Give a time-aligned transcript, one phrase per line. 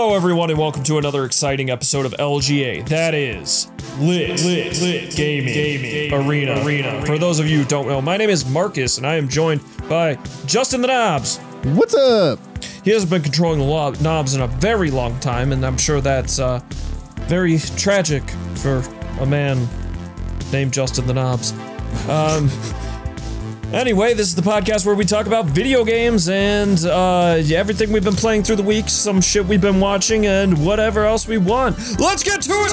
[0.00, 2.88] Hello, everyone, and welcome to another exciting episode of LGA.
[2.88, 7.04] That is Lit, Lit, Lit Gaming, Gaming Arena, Arena.
[7.04, 9.60] For those of you who don't know, my name is Marcus, and I am joined
[9.88, 10.14] by
[10.46, 11.38] Justin the Knobs.
[11.74, 12.38] What's up?
[12.84, 16.00] He hasn't been controlling the lo- knobs in a very long time, and I'm sure
[16.00, 16.60] that's uh,
[17.22, 18.22] very tragic
[18.54, 18.84] for
[19.18, 19.66] a man
[20.52, 21.50] named Justin the Knobs.
[22.08, 22.48] Um,
[23.72, 28.04] anyway, this is the podcast where we talk about video games and uh, everything we've
[28.04, 31.78] been playing through the week, some shit we've been watching, and whatever else we want.
[31.98, 32.72] Let's get to it!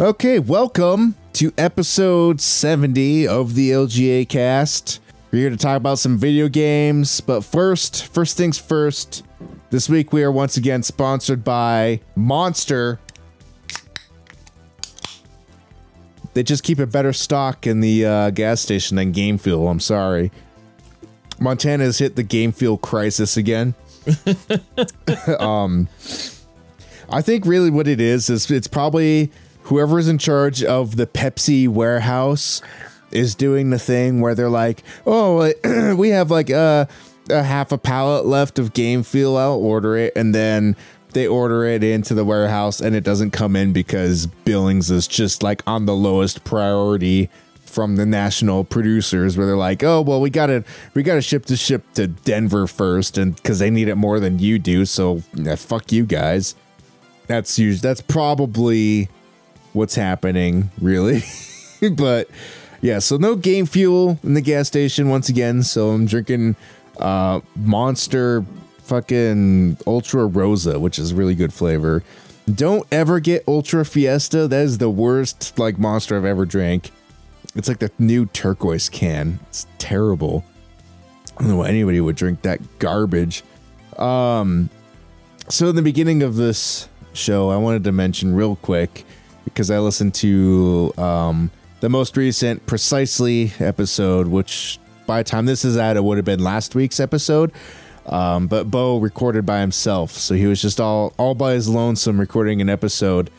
[0.00, 5.00] Okay, welcome to episode 70 of the LGA cast.
[5.30, 9.24] We're here to talk about some video games, but first, first things first.
[9.70, 12.98] This week we are once again sponsored by Monster.
[16.32, 19.68] They just keep a better stock in the uh, gas station than Game Fuel.
[19.68, 20.32] I'm sorry.
[21.38, 23.74] Montana has hit the Game Fuel crisis again.
[25.38, 25.86] um,
[27.10, 29.30] I think really what it is is it's probably
[29.64, 32.62] whoever is in charge of the Pepsi warehouse
[33.10, 35.52] is doing the thing where they're like, "Oh,
[35.98, 36.88] we have like a,
[37.30, 39.36] a half a pallet left of Game Fuel.
[39.36, 40.76] I'll order it," and then
[41.12, 45.42] they order it into the warehouse and it doesn't come in because Billings is just
[45.42, 47.30] like on the lowest priority
[47.64, 51.56] from the national producers where they're like oh well we gotta we gotta ship the
[51.56, 55.54] ship to denver first and because they need it more than you do so yeah,
[55.54, 56.54] fuck you guys
[57.26, 59.08] that's usually that's probably
[59.74, 61.22] what's happening really
[61.92, 62.28] but
[62.80, 66.56] yeah so no game fuel in the gas station once again so i'm drinking
[66.98, 68.44] uh monster
[68.82, 72.02] fucking ultra rosa which is really good flavor.
[72.52, 74.48] Don't ever get ultra fiesta.
[74.48, 76.90] That is the worst like monster i've ever drank.
[77.54, 79.40] It's like the new turquoise can.
[79.48, 80.44] It's terrible.
[81.36, 83.42] I don't know why anybody would drink that garbage.
[83.96, 84.70] Um
[85.48, 89.04] so in the beginning of this show i wanted to mention real quick
[89.48, 91.50] because I listened to um,
[91.80, 96.24] the most recent Precisely episode, which by the time this is out, it would have
[96.24, 97.50] been last week's episode.
[98.06, 102.20] Um, but Bo recorded by himself, so he was just all all by his lonesome
[102.20, 103.30] recording an episode,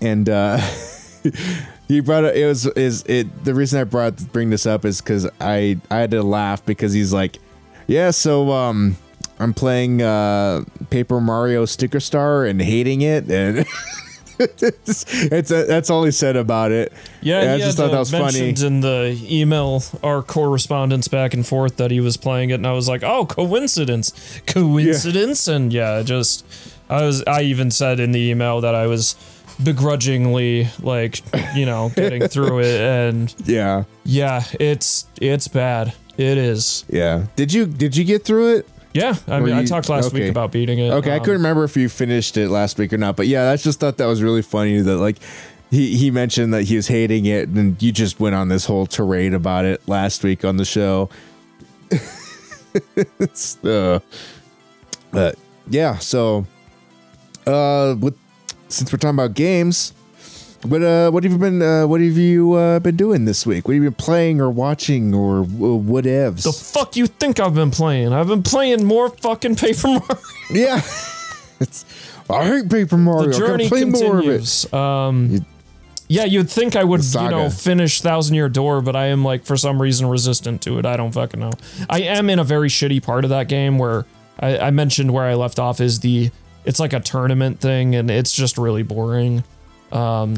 [0.00, 0.56] and uh,
[1.88, 2.36] he brought it.
[2.36, 5.98] It was is it the reason I brought bring this up is because I I
[5.98, 7.38] had to laugh because he's like,
[7.86, 8.96] yeah, so um.
[9.38, 13.66] I'm playing uh, Paper Mario Sticker Star and hating it, and
[14.38, 16.92] it's, a, that's all he said about it.
[17.20, 18.48] Yeah, I just thought that uh, was funny.
[18.48, 22.72] in the email our correspondence back and forth that he was playing it, and I
[22.72, 26.44] was like, "Oh, coincidence, coincidence," and yeah, just
[26.88, 27.22] I was.
[27.24, 29.14] I even said in the email that I was
[29.62, 31.20] begrudgingly like
[31.54, 35.94] you know getting through it, and Yeah, yeah, it's it's bad.
[36.18, 36.84] It is.
[36.88, 37.26] yeah.
[37.36, 38.68] Did you did you get through it?
[38.94, 40.22] Yeah, I mean, I talked last okay.
[40.22, 40.90] week about beating it.
[40.90, 43.50] Okay, I um, couldn't remember if you finished it last week or not, but yeah,
[43.50, 45.16] I just thought that was really funny that like
[45.70, 48.86] he he mentioned that he was hating it, and you just went on this whole
[48.86, 51.08] tirade about it last week on the show.
[53.18, 54.00] it's, uh,
[55.10, 55.38] but
[55.68, 56.46] yeah, so
[57.46, 58.18] uh, with
[58.68, 59.94] since we're talking about games.
[60.64, 63.66] What uh, what have you been uh, what have you uh, been doing this week?
[63.66, 66.44] What have you been playing or watching or uh, whatevs?
[66.44, 68.12] The fuck you think I've been playing?
[68.12, 70.18] I've been playing more fucking Paper Mario.
[70.50, 70.82] Yeah.
[71.60, 71.84] it's,
[72.28, 73.28] I hate Paper Mario.
[73.28, 74.22] the journey I gotta more of it.
[74.24, 74.72] continues.
[74.72, 75.46] Um,
[76.08, 79.44] yeah, you'd think I would, you know, finish Thousand Year Door, but I am like
[79.46, 80.84] for some reason resistant to it.
[80.84, 81.52] I don't fucking know.
[81.88, 84.04] I am in a very shitty part of that game where
[84.38, 86.30] I, I mentioned where I left off is the
[86.66, 89.42] it's like a tournament thing and it's just really boring.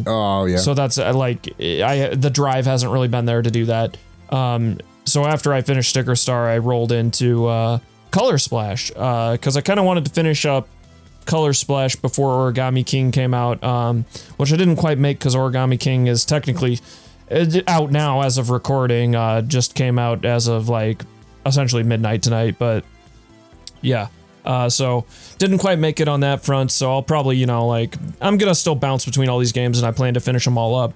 [0.06, 0.58] Oh yeah.
[0.58, 3.96] So that's uh, like I the drive hasn't really been there to do that.
[4.30, 7.78] Um, so after I finished Sticker Star, I rolled into uh,
[8.10, 10.68] Color Splash because I kind of wanted to finish up
[11.26, 14.04] Color Splash before Origami King came out, um,
[14.36, 16.80] which I didn't quite make because Origami King is technically
[17.30, 19.14] uh, out now as of recording.
[19.14, 21.02] Uh, just came out as of like
[21.46, 22.84] essentially midnight tonight, but
[23.80, 24.08] yeah.
[24.44, 25.06] Uh, so
[25.38, 26.70] didn't quite make it on that front.
[26.70, 29.86] So I'll probably, you know, like I'm gonna still bounce between all these games, and
[29.86, 30.92] I plan to finish them all up.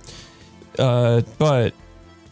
[0.79, 1.75] Uh, but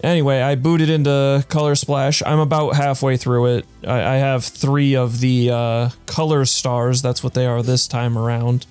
[0.02, 2.22] anyway, I booted into Color Splash.
[2.24, 3.66] I'm about halfway through it.
[3.86, 7.02] I, I have three of the uh, color stars.
[7.02, 8.66] That's what they are this time around.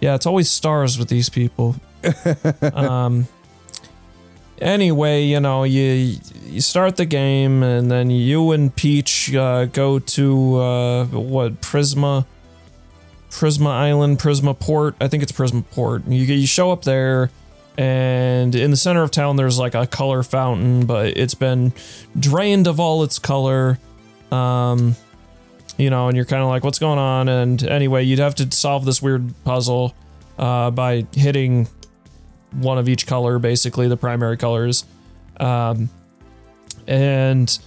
[0.00, 1.76] Yeah, it's always stars with these people.
[2.72, 3.26] um.
[4.60, 6.16] Anyway, you know, you
[6.46, 12.24] you start the game, and then you and Peach uh, go to uh, what Prisma,
[13.30, 14.94] Prisma Island, Prisma Port.
[15.00, 16.06] I think it's Prisma Port.
[16.06, 17.30] You you show up there,
[17.76, 21.72] And in the center of town, there's like a color fountain, but it's been
[22.18, 23.78] drained of all its color.
[24.30, 24.94] Um,
[25.76, 27.28] you know, and you're kind of like, what's going on?
[27.28, 29.94] And anyway, you'd have to solve this weird puzzle
[30.38, 31.66] uh, by hitting
[32.54, 34.84] one of each color, basically the primary colors.
[35.38, 35.90] Um,
[36.86, 37.58] and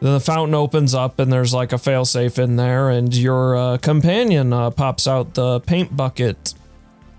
[0.00, 3.78] then the fountain opens up, and there's like a failsafe in there, and your uh,
[3.78, 6.54] companion uh, pops out the paint bucket.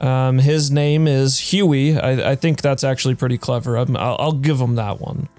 [0.01, 1.97] Um, his name is Huey.
[1.97, 3.77] I, I think that's actually pretty clever.
[3.77, 5.29] i will I'll give him that one.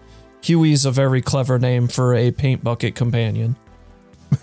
[0.43, 3.57] Huey's a very clever name for a paint bucket companion.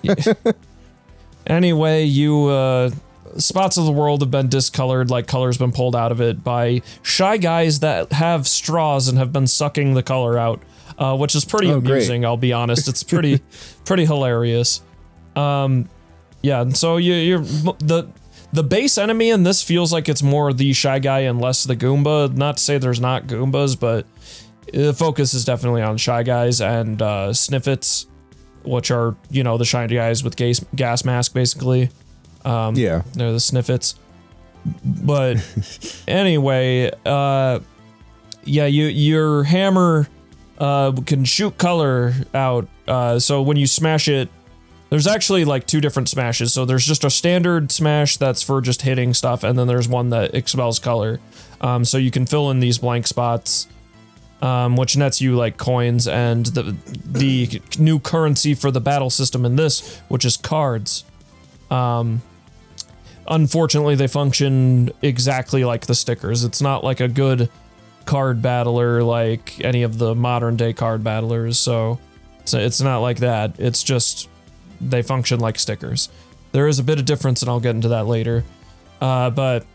[1.48, 2.92] anyway, you uh,
[3.38, 6.82] spots of the world have been discolored, like color's been pulled out of it by
[7.02, 10.62] shy guys that have straws and have been sucking the color out
[11.02, 12.22] uh, which is pretty oh, amusing.
[12.22, 12.28] Great.
[12.28, 13.42] I'll be honest, it's pretty
[13.86, 14.82] pretty hilarious.
[15.36, 15.90] Um,
[16.42, 18.10] yeah, and so you, you're the
[18.54, 21.76] the base enemy in this feels like it's more the shy guy and less the
[21.76, 22.36] Goomba.
[22.36, 24.06] Not to say there's not Goombas, but
[24.72, 28.06] the focus is definitely on shy guys and uh, Sniffits,
[28.64, 31.90] which are you know the shiny guys with gas gas mask basically.
[32.46, 33.96] Um, yeah, they're the Sniffits.
[34.84, 35.38] But
[36.08, 37.60] anyway, uh,
[38.44, 40.08] yeah, you your hammer
[40.58, 42.68] uh, can shoot color out.
[42.88, 44.30] Uh, so when you smash it,
[44.90, 46.54] there's actually like two different smashes.
[46.54, 50.10] So there's just a standard smash that's for just hitting stuff, and then there's one
[50.10, 51.20] that expels color.
[51.62, 53.68] Um, so you can fill in these blank spots,
[54.42, 59.46] um, which nets you like coins and the the new currency for the battle system
[59.46, 61.06] in this, which is cards.
[61.70, 62.22] Um,
[63.32, 66.44] unfortunately, they function exactly like the stickers.
[66.44, 67.50] It's not like a good
[68.06, 71.58] card battler like any of the modern day card battlers.
[71.58, 72.00] So
[72.42, 73.60] it's, it's not like that.
[73.60, 74.30] It's just
[74.80, 76.10] they function like stickers.
[76.52, 78.44] There is a bit of difference, and I'll get into that later.
[79.00, 79.66] Uh, but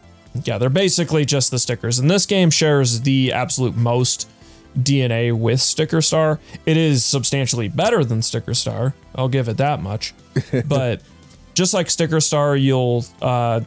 [0.44, 1.98] yeah, they're basically just the stickers.
[1.98, 4.28] And this game shares the absolute most
[4.78, 6.38] DNA with Sticker Star.
[6.66, 8.94] It is substantially better than Sticker Star.
[9.14, 10.12] I'll give it that much.
[10.66, 11.00] but
[11.56, 13.62] just like Sticker Star, you'll uh,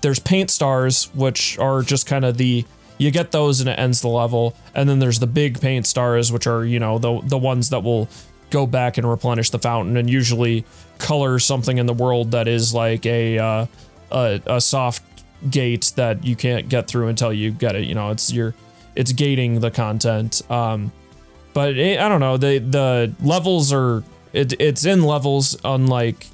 [0.00, 2.64] there's paint stars, which are just kind of the
[2.96, 4.54] you get those and it ends the level.
[4.72, 7.82] And then there's the big paint stars, which are, you know, the, the ones that
[7.82, 8.08] will
[8.50, 10.64] go back and replenish the fountain and usually
[10.98, 13.66] color something in the world that is like a, uh,
[14.12, 15.02] a, a soft
[15.50, 17.82] gate that you can't get through until you get it.
[17.82, 18.54] You know, it's your,
[18.94, 20.48] it's gating the content.
[20.48, 20.92] Um,
[21.52, 22.36] but it, I don't know.
[22.36, 25.56] The the levels are it, it's in levels.
[25.64, 26.26] Unlike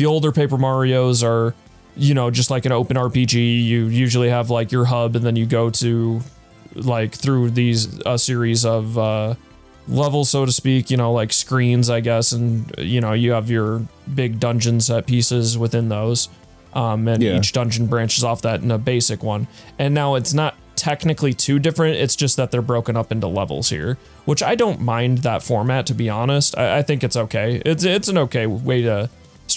[0.00, 1.54] the older Paper Mario's are
[1.96, 5.36] you know, just like an open RPG, you usually have like your hub and then
[5.36, 6.20] you go to
[6.74, 9.34] like through these a series of uh
[9.86, 13.50] levels so to speak, you know, like screens, I guess, and you know, you have
[13.50, 16.28] your big dungeon set pieces within those.
[16.72, 17.36] Um and yeah.
[17.36, 19.46] each dungeon branches off that in a basic one.
[19.78, 21.96] And now it's not technically too different.
[21.96, 25.86] It's just that they're broken up into levels here, which I don't mind that format
[25.86, 26.56] to be honest.
[26.56, 27.60] I, I think it's okay.
[27.66, 29.10] It's it's an okay way to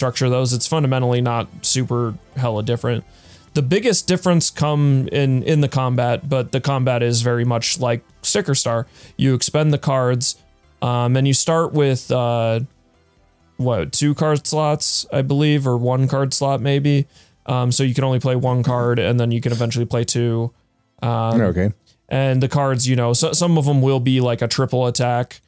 [0.04, 0.52] structure those.
[0.52, 3.06] It's fundamentally not super hella different.
[3.54, 8.04] The biggest difference come in in the combat, but the combat is very much like
[8.22, 8.86] Sticker Star.
[9.16, 10.36] You expend the cards,
[10.82, 12.62] um, and you start with uh,
[13.56, 17.08] what two card slots, I believe, or one card slot maybe.
[17.46, 20.52] Um, so you can only play one card, and then you can eventually play two.
[21.02, 21.72] Um, okay.
[22.10, 25.40] And the cards, you know, so, some of them will be like a triple attack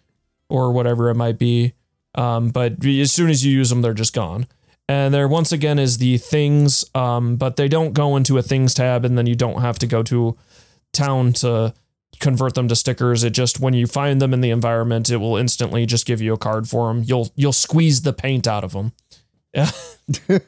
[0.47, 1.74] or whatever it might be.
[2.15, 4.48] Um, but as soon as you use them, they're just gone.
[4.88, 8.74] And there once again is the things, um, but they don't go into a things
[8.74, 10.38] tab, and then you don't have to go to
[10.93, 11.74] town to
[12.19, 13.24] convert them to stickers.
[13.24, 16.34] It just when you find them in the environment, it will instantly just give you
[16.34, 17.03] a card for them.
[17.03, 18.93] You'll you'll squeeze the paint out of them.
[19.53, 19.72] Yeah.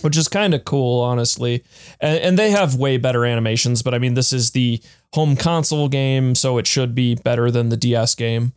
[0.00, 1.64] Which is kind of cool, honestly.
[2.00, 4.80] And, and they have way better animations, but I mean, this is the
[5.12, 8.52] home console game, so it should be better than the DS game.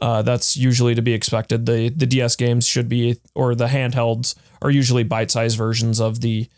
[0.00, 1.66] Uh, that's usually to be expected.
[1.66, 6.48] The the DS games should be, or the handhelds are usually bite-sized versions of the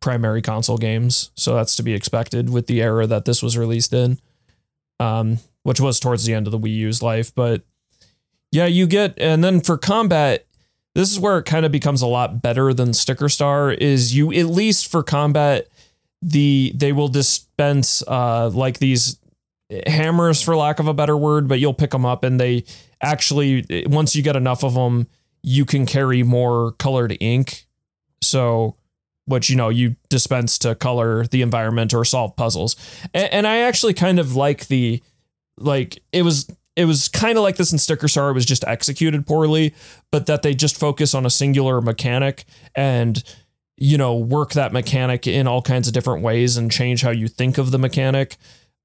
[0.00, 1.30] primary console games.
[1.36, 4.18] So that's to be expected with the era that this was released in,
[5.00, 7.34] um, which was towards the end of the Wii U's life.
[7.34, 7.62] But
[8.50, 10.46] yeah, you get, and then for combat,
[10.94, 13.72] this is where it kind of becomes a lot better than Sticker Star.
[13.72, 15.68] Is you at least for combat,
[16.20, 19.18] the they will dispense uh, like these
[19.86, 22.64] hammers for lack of a better word, but you'll pick them up and they
[23.02, 25.08] actually once you get enough of them,
[25.42, 27.66] you can carry more colored ink.
[28.22, 28.76] So
[29.26, 32.76] which you know you dispense to color the environment or solve puzzles.
[33.14, 35.02] And, and I actually kind of like the
[35.58, 38.30] like it was it was kind of like this in Sticker Star.
[38.30, 39.74] It was just executed poorly,
[40.10, 42.44] but that they just focus on a singular mechanic
[42.74, 43.22] and
[43.76, 47.26] you know, work that mechanic in all kinds of different ways and change how you
[47.26, 48.36] think of the mechanic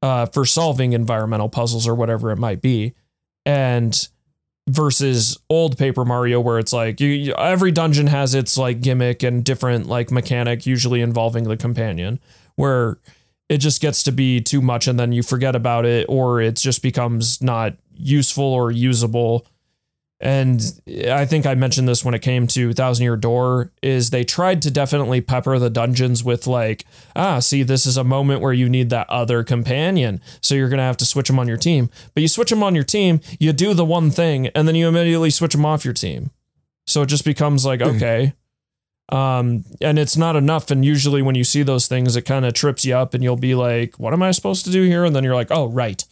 [0.02, 2.96] uh, for solving environmental puzzles or whatever it might be.
[3.48, 4.08] And
[4.68, 9.24] versus old Paper Mario, where it's like you, you, every dungeon has its like gimmick
[9.24, 12.20] and different like mechanic, usually involving the companion,
[12.56, 12.98] where
[13.50, 16.58] it just gets to be too much and then you forget about it or it
[16.58, 19.46] just becomes not useful or usable
[20.20, 24.24] and I think I mentioned this when it came to Thousand Year Door is they
[24.24, 28.54] tried to definitely pepper the dungeons with like, ah, see, this is a moment where
[28.54, 30.20] you need that other companion.
[30.42, 31.92] So you're going to have to switch them on your team.
[32.16, 34.88] But you switch them on your team, you do the one thing, and then you
[34.88, 36.32] immediately switch them off your team.
[36.88, 37.90] So it just becomes like, hmm.
[37.90, 38.34] okay.
[39.10, 40.72] Um, and it's not enough.
[40.72, 43.38] And usually when you see those things, it kind of trips you up and you'll
[43.38, 45.06] be like, what am I supposed to do here?
[45.06, 46.04] And then you're like, oh, right.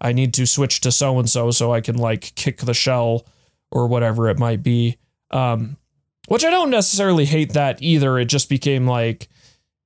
[0.00, 3.24] I need to switch to so and so so I can like kick the shell
[3.72, 4.98] or whatever it might be.
[5.30, 5.76] Um,
[6.28, 8.18] which I don't necessarily hate that either.
[8.18, 9.28] It just became like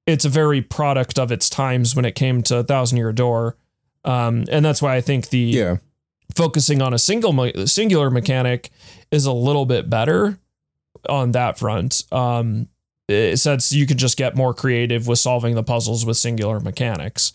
[0.07, 3.57] it's a very product of its times when it came to a Thousand Year Door,
[4.05, 5.77] um, and that's why I think the yeah.
[6.35, 8.71] focusing on a single singular mechanic
[9.11, 10.39] is a little bit better
[11.09, 12.05] on that front.
[12.13, 12.69] Um,
[13.09, 17.33] it says you can just get more creative with solving the puzzles with singular mechanics.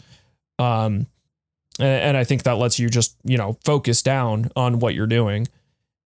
[0.60, 1.08] Um,
[1.80, 5.08] and, and I think that lets you just you know focus down on what you're
[5.08, 5.48] doing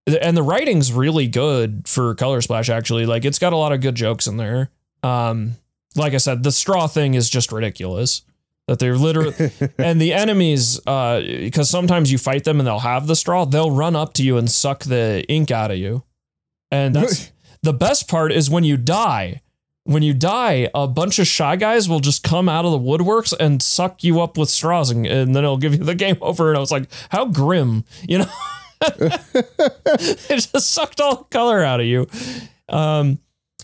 [0.08, 3.06] and the writing's really good for color splash actually.
[3.06, 4.70] Like it's got a lot of good jokes in there.
[5.04, 5.56] Um
[5.96, 8.24] like i said the straw thing is just ridiculous.
[8.68, 13.08] That they're literally and the enemies uh because sometimes you fight them and they'll have
[13.08, 16.04] the straw they'll run up to you and suck the ink out of you.
[16.72, 17.32] And that's
[17.62, 19.42] the best part is when you die.
[19.88, 23.36] When you die a bunch of shy guys will just come out of the woodworks
[23.40, 26.50] and suck you up with straws and, and then it'll give you the game over.
[26.50, 28.26] And i was like how grim you know
[30.30, 32.08] it just sucked all the color out of you.
[32.70, 33.20] Um,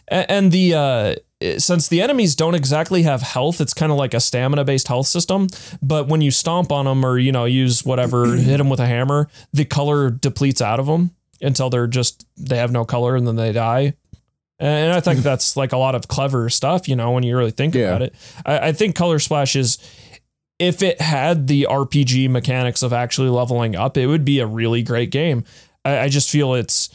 [0.07, 1.15] and the uh,
[1.57, 5.07] since the enemies don't exactly have health, it's kind of like a stamina based health
[5.07, 5.47] system.
[5.81, 8.87] But when you stomp on them or you know use whatever, hit them with a
[8.87, 11.11] hammer, the color depletes out of them
[11.41, 13.93] until they're just they have no color and then they die.
[14.59, 17.51] And I think that's like a lot of clever stuff, you know, when you really
[17.51, 17.87] think yeah.
[17.87, 18.15] about it.
[18.45, 19.77] I, I think Color Splash is
[20.61, 24.83] if it had the RPG mechanics of actually leveling up, it would be a really
[24.83, 25.43] great game.
[25.83, 26.89] I, I just feel it's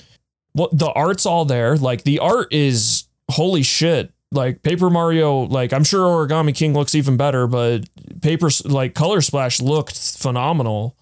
[0.54, 1.76] well, the art's all there.
[1.76, 4.12] Like the art is holy shit.
[4.30, 7.88] Like Paper Mario, like I'm sure Origami King looks even better, but
[8.23, 10.96] Paper like Color Splash looked phenomenal.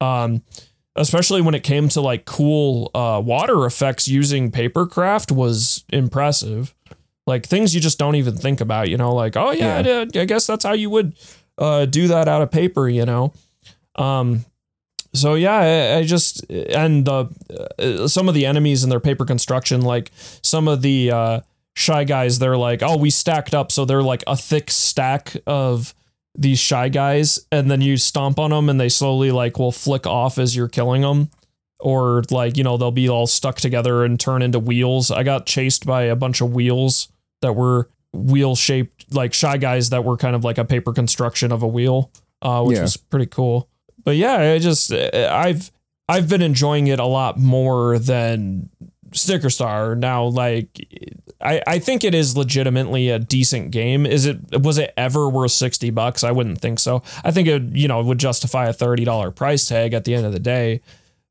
[0.00, 0.42] Um,
[0.96, 6.74] especially when it came to like cool uh, water effects using papercraft was impressive.
[7.28, 10.04] Like things you just don't even think about, you know, like, oh yeah, yeah.
[10.14, 11.14] I, I guess that's how you would
[11.58, 13.32] uh, do that out of paper, you know.
[13.96, 14.44] Um,
[15.12, 17.28] so yeah, I, I, just and the
[17.78, 20.12] uh, some of the enemies in their paper construction, like
[20.42, 21.40] some of the uh,
[21.74, 25.94] shy guys, they're like, oh, we stacked up, so they're like a thick stack of
[26.36, 30.06] these shy guys, and then you stomp on them, and they slowly like will flick
[30.06, 31.30] off as you're killing them.
[31.80, 35.10] Or like you know they'll be all stuck together and turn into wheels.
[35.10, 37.08] I got chased by a bunch of wheels
[37.40, 41.52] that were wheel shaped like shy guys that were kind of like a paper construction
[41.52, 42.10] of a wheel,
[42.42, 42.82] uh, which yeah.
[42.82, 43.68] was pretty cool.
[44.04, 45.70] But yeah, I just I've
[46.08, 48.70] I've been enjoying it a lot more than
[49.12, 49.94] Sticker Star.
[49.94, 50.68] Now, like
[51.40, 54.06] I I think it is legitimately a decent game.
[54.06, 56.24] Is it was it ever worth sixty bucks?
[56.24, 57.02] I wouldn't think so.
[57.24, 60.26] I think it you know would justify a thirty dollar price tag at the end
[60.26, 60.80] of the day,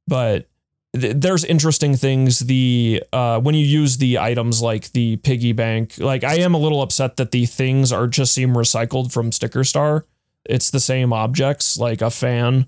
[0.08, 0.48] but
[0.98, 2.40] there's interesting things.
[2.40, 6.58] The uh, when you use the items like the piggy bank like i am a
[6.58, 10.06] little upset that the things are just seem recycled from sticker star.
[10.46, 12.68] It's the same objects like a fan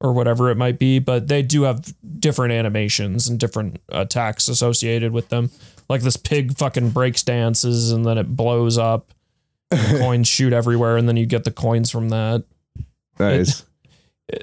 [0.00, 5.12] or whatever it might be but they do have different animations and different attacks associated
[5.12, 5.50] with them.
[5.88, 9.12] Like this pig fucking breaks dances and then it blows up.
[9.70, 12.44] Coins shoot everywhere and then you get the coins from that.
[13.18, 13.60] Nice.
[13.60, 13.66] It,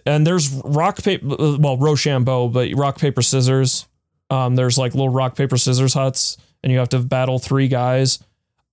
[0.05, 3.87] and there's rock paper well rochambeau but rock paper scissors.
[4.29, 8.19] Um, there's like little rock paper scissors huts and you have to battle three guys.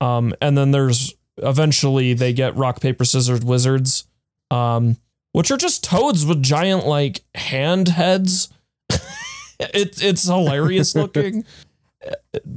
[0.01, 4.07] Um, and then there's eventually they get rock paper scissors wizards
[4.51, 4.97] um,
[5.33, 8.49] which are just toads with giant like hand heads.
[9.61, 11.45] It, it's hilarious looking.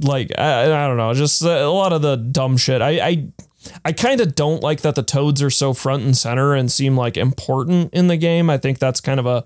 [0.02, 2.80] Like I, I don't know just a lot of the dumb shit.
[2.80, 3.28] I i
[3.84, 6.96] I kind of don't like that the toads are so front and center and seem
[6.96, 8.50] like important in the game.
[8.50, 9.44] I think that's kind of a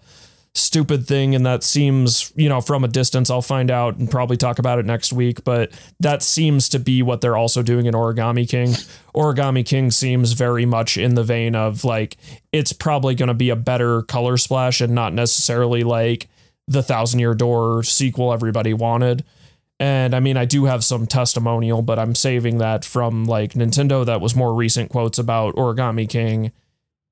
[0.56, 4.37] stupid thing and that seems, you know, from a distance I'll find out and probably
[4.37, 5.70] talk about it next week, but
[6.00, 8.70] that seems to be what they're also doing in Origami King.
[9.14, 12.16] Origami King seems very much in the vein of like
[12.52, 16.28] it's probably going to be a better color splash and not necessarily like
[16.66, 19.25] the Thousand Year Door sequel everybody wanted.
[19.78, 24.06] And I mean, I do have some testimonial, but I'm saving that from like Nintendo
[24.06, 26.52] that was more recent quotes about Origami King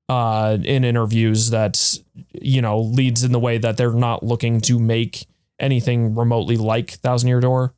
[0.09, 1.99] uh, in interviews that,
[2.33, 5.27] you know, leads in the way that they're not looking to make
[5.59, 7.73] anything remotely like Thousand Year Door.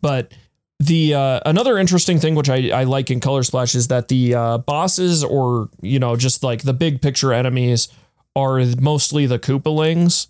[0.00, 0.32] But
[0.80, 4.34] the uh, another interesting thing which I, I like in Color Splash is that the
[4.34, 7.88] uh, bosses or you know just like the big picture enemies
[8.34, 10.26] are mostly the Koopalings.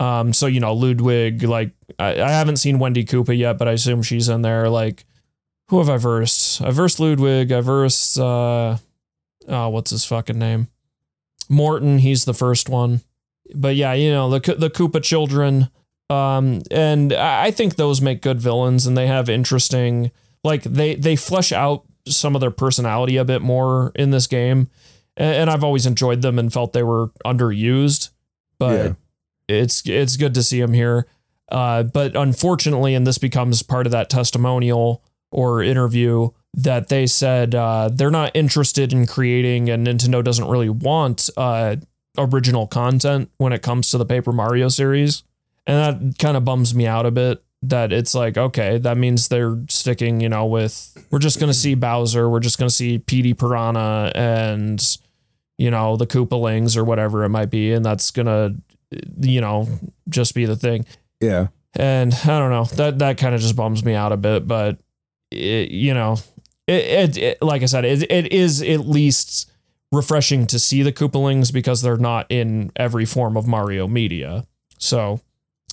[0.00, 3.72] Um, so you know Ludwig, like I, I haven't seen Wendy Koopa yet, but I
[3.72, 4.68] assume she's in there.
[4.68, 5.04] Like
[5.68, 6.60] who have I versed?
[6.62, 7.52] I versed Ludwig.
[7.52, 8.76] I versed uh,
[9.48, 10.68] oh, what's his fucking name?
[11.48, 11.98] Morton.
[11.98, 13.02] He's the first one.
[13.54, 15.68] But yeah, you know the the Koopa children.
[16.10, 20.10] Um, and I think those make good villains, and they have interesting,
[20.42, 24.68] like they they flesh out some of their personality a bit more in this game,
[25.16, 28.10] and, and I've always enjoyed them and felt they were underused,
[28.58, 28.92] but Yeah.
[29.48, 31.06] It's it's good to see him here.
[31.50, 37.54] Uh, but unfortunately, and this becomes part of that testimonial or interview that they said
[37.54, 41.76] uh, they're not interested in creating, and Nintendo doesn't really want uh,
[42.16, 45.22] original content when it comes to the Paper Mario series.
[45.66, 49.28] And that kind of bums me out a bit that it's like, okay, that means
[49.28, 52.74] they're sticking, you know, with we're just going to see Bowser, we're just going to
[52.74, 54.98] see Petey Piranha and,
[55.56, 57.72] you know, the Koopalings or whatever it might be.
[57.72, 58.54] And that's going to,
[59.20, 59.68] you know,
[60.08, 60.86] just be the thing.
[61.20, 61.48] Yeah.
[61.74, 64.78] And I don't know, that, that kind of just bums me out a bit, but,
[65.30, 66.18] it, you know,
[66.66, 69.50] it, it, it, like I said, it, it is at least
[69.92, 74.46] refreshing to see the Koopalings because they're not in every form of Mario media.
[74.78, 75.20] So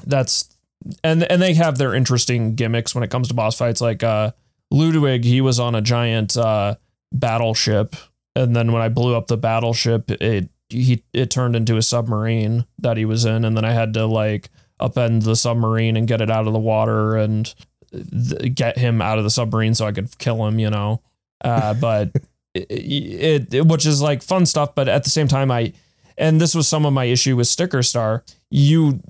[0.06, 0.56] that's
[1.04, 3.82] and and they have their interesting gimmicks when it comes to boss fights.
[3.82, 4.32] Like uh,
[4.70, 6.76] Ludwig, he was on a giant uh,
[7.12, 7.96] battleship,
[8.36, 12.66] and then when I blew up the battleship, it he it turned into a submarine
[12.80, 14.50] that he was in, and then I had to like
[14.80, 17.54] upend the submarine and get it out of the water and
[17.92, 20.60] th- get him out of the submarine so I could kill him.
[20.60, 21.02] You know,
[21.44, 22.12] uh, but
[22.54, 25.74] it, it, it which is like fun stuff, but at the same time, I
[26.18, 28.24] and this was some of my issue with Sticker Star.
[28.50, 29.02] You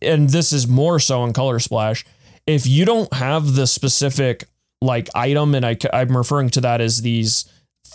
[0.00, 2.04] and this is more so in Color Splash.
[2.46, 4.44] If you don't have the specific
[4.80, 7.44] like item, and I, I'm referring to that as these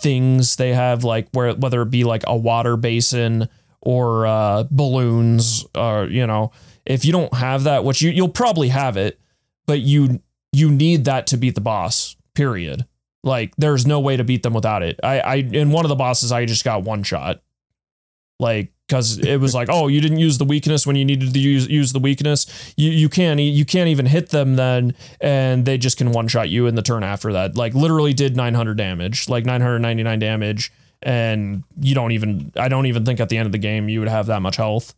[0.02, 3.48] things they have, like where whether it be like a water basin
[3.80, 6.52] or uh, balloons, or you know,
[6.84, 9.18] if you don't have that, which you you'll probably have it,
[9.66, 10.20] but you
[10.52, 12.16] you need that to beat the boss.
[12.34, 12.86] Period.
[13.24, 14.98] Like there's no way to beat them without it.
[15.02, 17.40] I I in one of the bosses I just got one shot.
[18.40, 21.40] Like because it was like, oh, you didn't use the weakness when you needed to
[21.40, 22.74] use use the weakness.
[22.76, 26.50] You you can't you can't even hit them then, and they just can one shot
[26.50, 27.56] you in the turn after that.
[27.56, 32.52] Like literally did 900 damage, like 999 damage, and you don't even.
[32.54, 34.56] I don't even think at the end of the game you would have that much
[34.56, 34.94] health.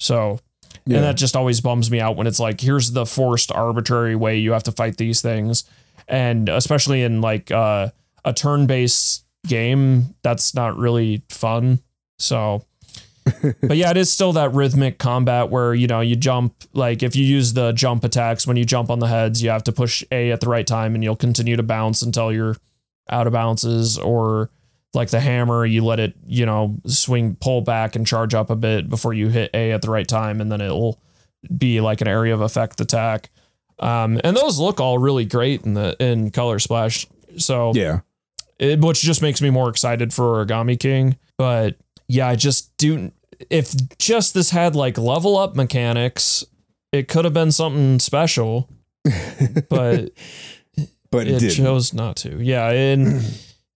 [0.00, 0.40] So.
[0.84, 0.98] Yeah.
[0.98, 4.36] And that just always bums me out when it's like, here's the forced arbitrary way
[4.36, 5.64] you have to fight these things.
[6.06, 7.88] And especially in like uh,
[8.24, 11.80] a turn based game, that's not really fun.
[12.18, 12.64] So,
[13.62, 16.54] but yeah, it is still that rhythmic combat where you know you jump.
[16.72, 19.64] Like if you use the jump attacks when you jump on the heads, you have
[19.64, 22.56] to push A at the right time, and you'll continue to bounce until you're
[23.10, 23.98] out of bounces.
[23.98, 24.50] Or
[24.94, 28.56] like the hammer, you let it you know swing, pull back, and charge up a
[28.56, 31.00] bit before you hit A at the right time, and then it'll
[31.56, 33.30] be like an area of effect attack.
[33.78, 37.06] Um, and those look all really great in the in Color Splash.
[37.36, 38.00] So Yeah.
[38.58, 41.16] it, which just makes me more excited for Origami King.
[41.36, 41.76] But
[42.08, 43.12] yeah, I just do.
[43.50, 46.44] If just this had like level up mechanics,
[46.92, 48.68] it could have been something special.
[49.68, 50.10] But
[51.10, 52.42] But it, it chose not to.
[52.42, 53.22] Yeah, and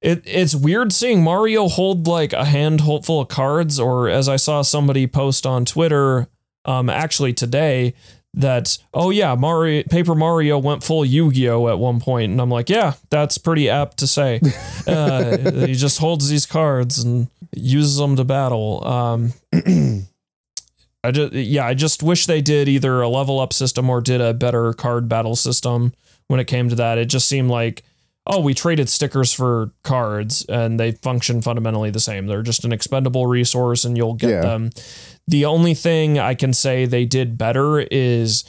[0.02, 4.36] it it's weird seeing Mario hold like a handful full of cards, or as I
[4.36, 6.28] saw somebody post on Twitter,
[6.64, 7.94] um, actually today
[8.34, 12.70] that oh yeah, Mario Paper Mario went full Yu-Gi-Oh at one point, and I'm like,
[12.70, 14.40] yeah, that's pretty apt to say.
[14.86, 18.86] uh, he just holds these cards and uses them to battle.
[18.86, 19.32] Um,
[21.02, 24.20] I just yeah, I just wish they did either a level up system or did
[24.20, 25.94] a better card battle system
[26.28, 26.98] when it came to that.
[26.98, 27.82] It just seemed like
[28.26, 32.26] oh, we traded stickers for cards and they function fundamentally the same.
[32.26, 34.40] They're just an expendable resource and you'll get Yeah.
[34.42, 34.70] them.
[35.26, 38.44] The only thing I can say they did better is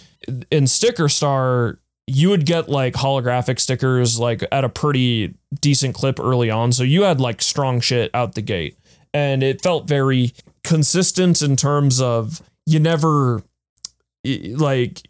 [0.51, 6.19] in Sticker Star, you would get like holographic stickers like at a pretty decent clip
[6.19, 6.73] early on.
[6.73, 8.77] So you had like strong shit out the gate.
[9.13, 13.43] And it felt very consistent in terms of you never
[14.23, 15.01] like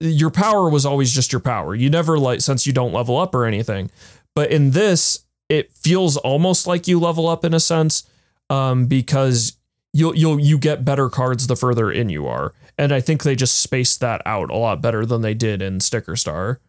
[0.00, 1.74] your power was always just your power.
[1.74, 3.90] You never like since you don't level up or anything.
[4.34, 8.08] But in this, it feels almost like you level up in a sense
[8.48, 9.56] um, because
[9.92, 12.52] you'll you'll you get better cards the further in you are.
[12.78, 15.80] And I think they just spaced that out a lot better than they did in
[15.80, 16.60] Sticker Star,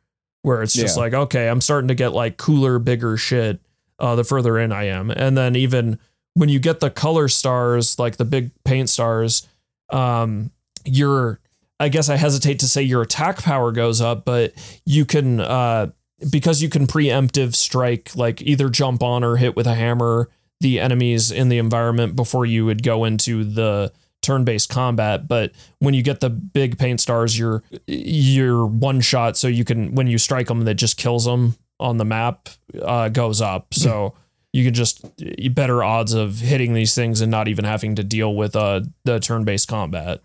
[0.41, 1.03] where it's just Yeah.
[1.03, 3.61] like, okay, I'm starting to get like cooler, bigger shit
[3.97, 5.09] uh, the further in I am.
[5.09, 5.99] And then even
[6.33, 9.47] when you get the color stars, like the big paint stars,
[9.89, 10.51] um,
[10.85, 11.39] your
[11.79, 14.53] I guess I hesitate to say your attack power goes up, but
[14.85, 15.91] you can uh
[16.29, 20.79] because you can preemptive strike, like either jump on or hit with a hammer the
[20.79, 23.91] enemies in the environment before you would go into the
[24.21, 25.27] turn-based combat.
[25.27, 29.95] But when you get the big paint stars, you're you're one shot, so you can
[29.95, 33.73] when you strike them, that just kills them on the map uh, goes up.
[33.73, 34.13] So
[34.53, 35.05] you can just
[35.53, 39.19] better odds of hitting these things and not even having to deal with uh the
[39.19, 40.21] turn-based combat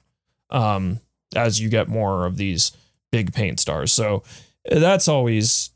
[0.50, 1.00] um
[1.34, 2.72] as you get more of these
[3.10, 3.92] big paint stars.
[3.92, 4.22] So
[4.64, 5.70] that's always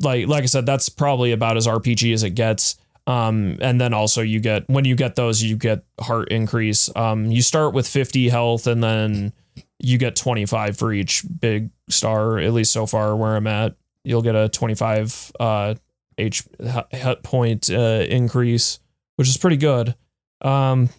[0.00, 2.76] like like I said, that's probably about as RPG as it gets.
[3.06, 6.88] Um, and then also you get when you get those, you get heart increase.
[6.96, 9.32] Um, you start with 50 health and then
[9.78, 13.74] you get 25 for each big star, at least so far where I'm at.
[14.04, 15.74] You'll get a 25 uh
[16.18, 16.44] H
[16.90, 18.78] hit point uh increase,
[19.16, 19.94] which is pretty good.
[20.40, 20.90] Um,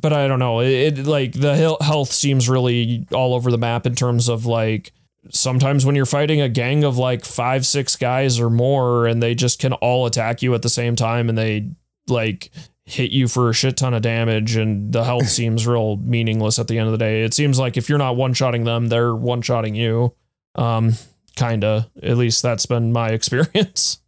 [0.00, 0.60] but I don't know.
[0.60, 4.92] It, it like the health seems really all over the map in terms of like
[5.30, 9.34] sometimes when you're fighting a gang of like five, six guys or more, and they
[9.34, 11.70] just can all attack you at the same time, and they
[12.08, 12.50] like
[12.84, 16.68] hit you for a shit ton of damage, and the health seems real meaningless at
[16.68, 17.22] the end of the day.
[17.22, 20.14] It seems like if you're not one shotting them, they're one shotting you.
[20.54, 20.94] Um,
[21.36, 21.90] kinda.
[22.02, 24.00] At least that's been my experience.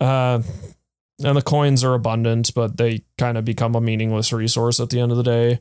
[0.00, 0.42] Uh,
[1.24, 5.00] and the coins are abundant, but they kind of become a meaningless resource at the
[5.00, 5.60] end of the day.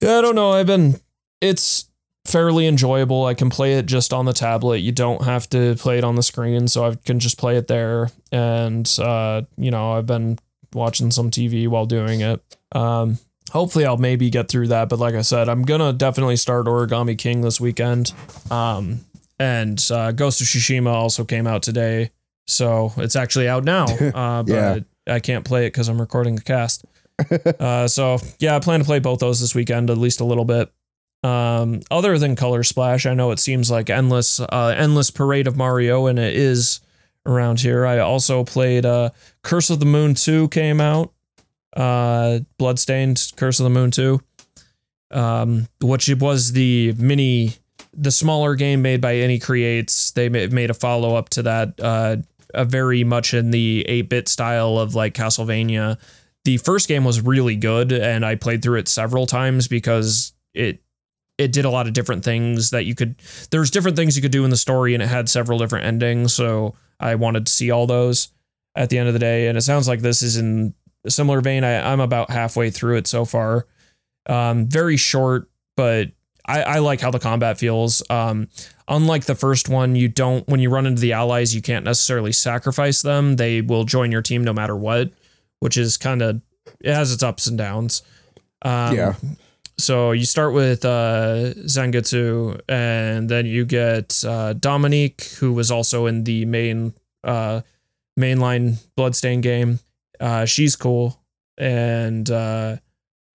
[0.00, 0.52] Yeah, I don't know.
[0.52, 1.00] I've been.
[1.40, 1.88] It's
[2.24, 3.26] fairly enjoyable.
[3.26, 4.78] I can play it just on the tablet.
[4.78, 7.66] You don't have to play it on the screen, so I can just play it
[7.66, 8.10] there.
[8.32, 10.38] And uh, you know, I've been
[10.72, 12.40] watching some TV while doing it.
[12.72, 13.18] Um,
[13.50, 14.88] hopefully, I'll maybe get through that.
[14.88, 18.12] But like I said, I'm gonna definitely start Origami King this weekend.
[18.50, 19.00] Um,
[19.40, 22.10] and uh, Ghost of Tsushima also came out today,
[22.46, 23.86] so it's actually out now.
[24.14, 24.78] Uh, but Yeah.
[25.08, 26.84] I can't play it because I'm recording the cast.
[27.58, 30.44] uh, so yeah, I plan to play both those this weekend, at least a little
[30.44, 30.70] bit.
[31.24, 35.56] Um, other than Color Splash, I know it seems like endless, uh, endless parade of
[35.56, 36.80] Mario, and it is
[37.26, 37.84] around here.
[37.86, 39.10] I also played uh,
[39.42, 41.12] Curse of the Moon 2 came out.
[41.76, 44.20] Uh, Bloodstained Curse of the Moon 2.
[45.12, 47.54] Um, which was the mini,
[47.92, 50.10] the smaller game made by Inti Creates.
[50.12, 52.16] They ma- made a follow up to that, uh,
[52.54, 55.98] a very much in the 8 bit style of like Castlevania.
[56.44, 60.82] The first game was really good, and I played through it several times because it
[61.40, 63.14] it did a lot of different things that you could
[63.50, 66.34] there's different things you could do in the story and it had several different endings
[66.34, 68.28] so i wanted to see all those
[68.76, 70.74] at the end of the day and it sounds like this is in
[71.06, 73.66] a similar vein I, i'm about halfway through it so far
[74.26, 76.08] um, very short but
[76.50, 78.48] I, I like how the combat feels um,
[78.88, 82.32] unlike the first one you don't when you run into the allies you can't necessarily
[82.32, 85.10] sacrifice them they will join your team no matter what
[85.60, 86.40] which is kind of
[86.80, 88.02] it has its ups and downs
[88.62, 89.14] um, yeah.
[89.78, 96.06] so you start with uh, Zangetsu, and then you get uh, Dominique, who was also
[96.06, 96.92] in the main
[97.24, 97.62] uh,
[98.18, 99.78] mainline Bloodstain game.
[100.18, 101.18] Uh, she's cool,
[101.56, 102.76] and uh,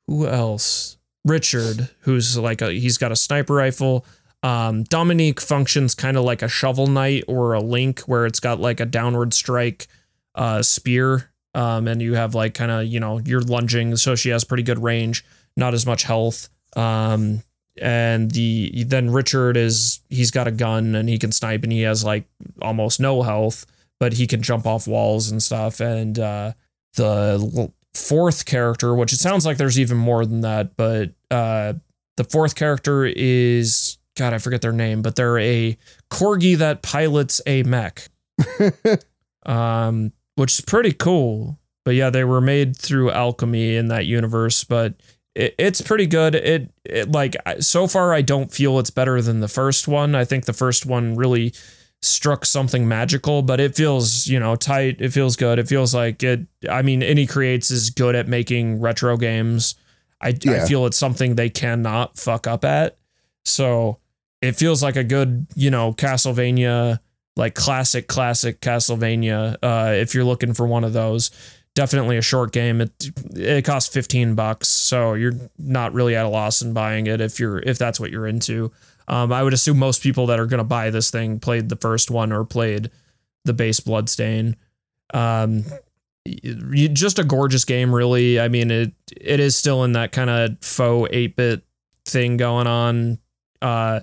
[0.07, 0.97] who else?
[1.25, 4.05] Richard, who's like a he's got a sniper rifle.
[4.43, 8.59] Um, Dominique functions kind of like a shovel knight or a link, where it's got
[8.59, 9.87] like a downward strike
[10.35, 14.29] uh, spear, um, and you have like kind of you know you're lunging, so she
[14.29, 15.25] has pretty good range
[15.57, 16.49] not as much health.
[16.75, 17.43] Um,
[17.81, 21.81] and the then Richard is he's got a gun and he can snipe and he
[21.81, 22.25] has like
[22.61, 23.65] almost no health,
[23.99, 25.79] but he can jump off walls and stuff.
[25.79, 26.53] And uh,
[26.95, 31.73] the fourth character, which it sounds like there's even more than that, but uh,
[32.17, 35.77] the fourth character is God, I forget their name, but they're a
[36.09, 38.07] corgi that pilots a mech,
[39.45, 41.59] um, which is pretty cool.
[41.83, 44.95] But yeah, they were made through alchemy in that universe, but
[45.35, 46.33] it, it's pretty good.
[46.33, 50.15] It, it like so far I don't feel it's better than the first one.
[50.15, 51.53] I think the first one really
[52.05, 54.97] struck something magical, but it feels, you know, tight.
[54.99, 55.59] It feels good.
[55.59, 59.75] It feels like it I mean, Inti Creates is good at making retro games.
[60.21, 62.97] I, I feel it's something they cannot fuck up at.
[63.43, 63.99] So
[64.41, 66.99] it feels like a good, you know, Castlevania,
[67.35, 69.57] like classic, classic Castlevania.
[69.61, 71.31] Uh, if you're looking for one of those,
[71.75, 72.81] definitely a short game.
[72.81, 77.21] It it costs 15 bucks, so you're not really at a loss in buying it
[77.21, 78.71] if you're if that's what you're into.
[79.07, 82.09] Um, I would assume most people that are gonna buy this thing played the first
[82.09, 82.89] one or played
[83.43, 84.55] the base Bloodstain.
[85.13, 85.65] Um,
[86.93, 88.39] just a gorgeous game, really.
[88.39, 91.63] I mean, it it is still in that kind of faux eight bit
[92.05, 93.19] thing going on,
[93.61, 94.01] uh,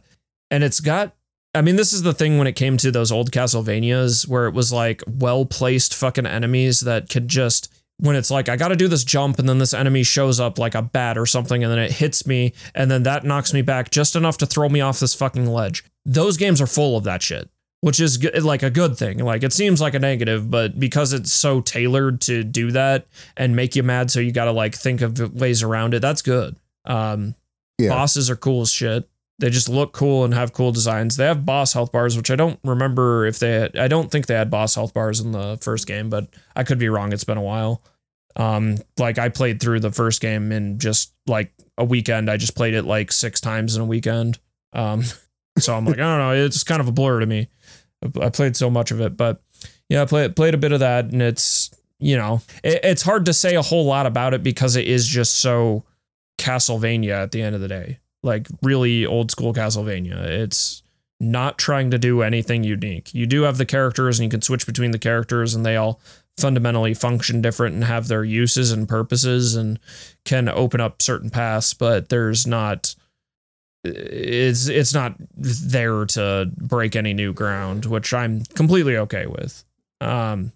[0.50, 1.14] and it's got.
[1.54, 4.54] I mean, this is the thing when it came to those old Castlevanias, where it
[4.54, 8.76] was like well placed fucking enemies that could just when it's like I got to
[8.76, 11.70] do this jump and then this enemy shows up like a bat or something and
[11.70, 14.80] then it hits me and then that knocks me back just enough to throw me
[14.80, 15.84] off this fucking ledge.
[16.04, 17.48] Those games are full of that shit,
[17.80, 19.18] which is like a good thing.
[19.18, 23.54] Like it seems like a negative, but because it's so tailored to do that and
[23.54, 26.56] make you mad so you got to like think of ways around it, that's good.
[26.84, 27.36] Um
[27.78, 27.90] Yeah.
[27.90, 29.08] bosses are cool as shit.
[29.38, 31.16] They just look cool and have cool designs.
[31.16, 34.26] They have boss health bars, which I don't remember if they had, I don't think
[34.26, 37.12] they had boss health bars in the first game, but I could be wrong.
[37.12, 37.80] It's been a while.
[38.36, 42.30] Um, like I played through the first game in just like a weekend.
[42.30, 44.38] I just played it like six times in a weekend.
[44.72, 45.04] Um,
[45.58, 46.44] so I'm like, I don't know.
[46.44, 47.48] It's kind of a blur to me.
[48.20, 49.42] I played so much of it, but
[49.88, 53.26] yeah, I played played a bit of that, and it's you know, it, it's hard
[53.26, 55.84] to say a whole lot about it because it is just so
[56.38, 57.98] Castlevania at the end of the day.
[58.22, 60.16] Like really old school Castlevania.
[60.24, 60.82] It's
[61.20, 63.14] not trying to do anything unique.
[63.14, 66.00] You do have the characters and you can switch between the characters and they all
[66.38, 69.78] fundamentally function different and have their uses and purposes and
[70.24, 72.94] can open up certain paths, but there's not
[73.84, 79.64] it's it's not there to break any new ground, which I'm completely okay with.
[80.00, 80.52] Um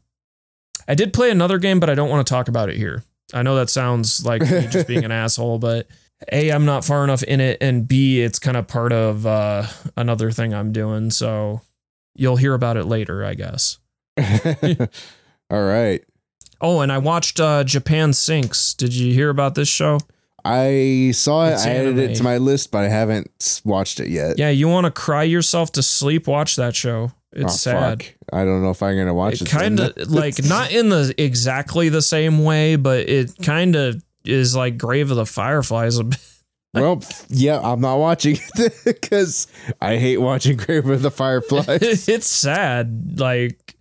[0.89, 3.03] I did play another game, but I don't want to talk about it here.
[3.35, 5.89] I know that sounds like me just being an asshole, but
[6.31, 9.67] A, I'm not far enough in it, and B, it's kind of part of uh,
[9.97, 11.11] another thing I'm doing.
[11.11, 11.63] So
[12.15, 13.79] you'll hear about it later, I guess.
[15.51, 16.05] All right.
[16.61, 18.75] Oh, and I watched uh, Japan Sinks.
[18.75, 19.99] Did you hear about this show?
[20.45, 21.53] I saw it.
[21.55, 24.39] It's I added it to my list, but I haven't watched it yet.
[24.39, 26.27] Yeah, you want to cry yourself to sleep?
[26.29, 27.13] Watch that show.
[27.33, 28.03] It's Oh, sad.
[28.05, 28.15] fuck.
[28.33, 29.43] I don't know if I'm gonna watch it.
[29.43, 34.03] It kind of like not in the exactly the same way, but it kind of
[34.25, 36.19] is like Grave of the Fireflies a bit.
[36.75, 39.49] well, yeah, I'm not watching it because
[39.81, 42.09] I hate watching Grave of the Fireflies.
[42.09, 43.76] it's sad like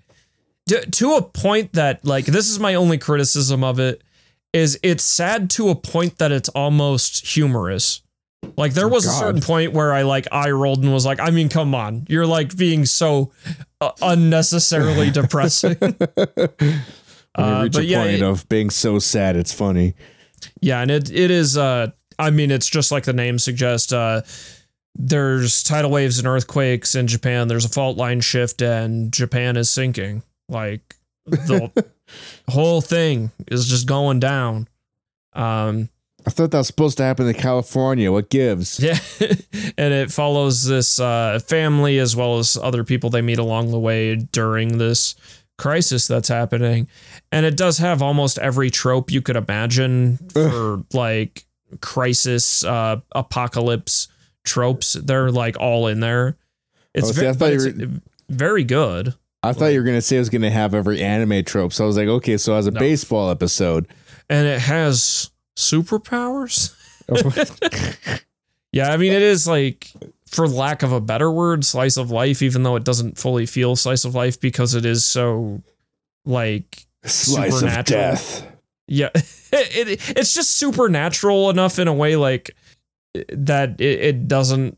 [0.67, 4.01] to, to a point that like this is my only criticism of it
[4.53, 8.01] is it's sad to a point that it's almost humorous
[8.57, 11.29] like there was a certain point where i like eye rolled and was like i
[11.29, 13.31] mean come on you're like being so
[13.81, 16.73] uh, unnecessarily depressing when you
[17.37, 19.93] Uh, reach but a yeah, point it- of being so sad, it's funny.
[20.61, 24.21] Yeah, and it it is uh I mean it's just like the name suggests uh
[24.97, 27.49] there's tidal waves and earthquakes in Japan.
[27.49, 30.23] There's a fault line shift and Japan is sinking.
[30.49, 31.71] Like the
[32.49, 34.67] whole thing is just going down.
[35.33, 35.89] Um
[36.27, 38.11] I thought that was supposed to happen in California.
[38.11, 38.79] What gives?
[38.79, 38.97] yeah,
[39.77, 43.77] and it follows this uh, family as well as other people they meet along the
[43.77, 45.13] way during this
[45.59, 46.87] crisis that's happening.
[47.31, 51.45] And it does have almost every trope you could imagine for like
[51.79, 54.07] crisis, uh, apocalypse
[54.43, 54.93] tropes.
[54.93, 56.37] They're like all in there.
[56.95, 59.13] It's, Oh, see, ve- I thought but you it's very good.
[59.45, 61.73] I thought you were gonna say it was gonna have every anime trope.
[61.73, 62.79] So I was like, okay, so as a No.
[62.79, 63.87] baseball episode.
[64.29, 66.73] And it has superpowers.
[67.07, 68.17] Oh,
[68.71, 69.91] yeah, I mean, it is like,
[70.27, 73.75] for lack of a better word, slice of life, even though it doesn't fully feel
[73.75, 75.61] slice of life because it is so,
[76.25, 78.01] like, Slice of Supernatural.
[78.01, 78.47] death.
[78.87, 79.21] yeah, it,
[79.53, 82.55] it it's just supernatural enough in a way like
[83.29, 84.77] that it, it doesn't.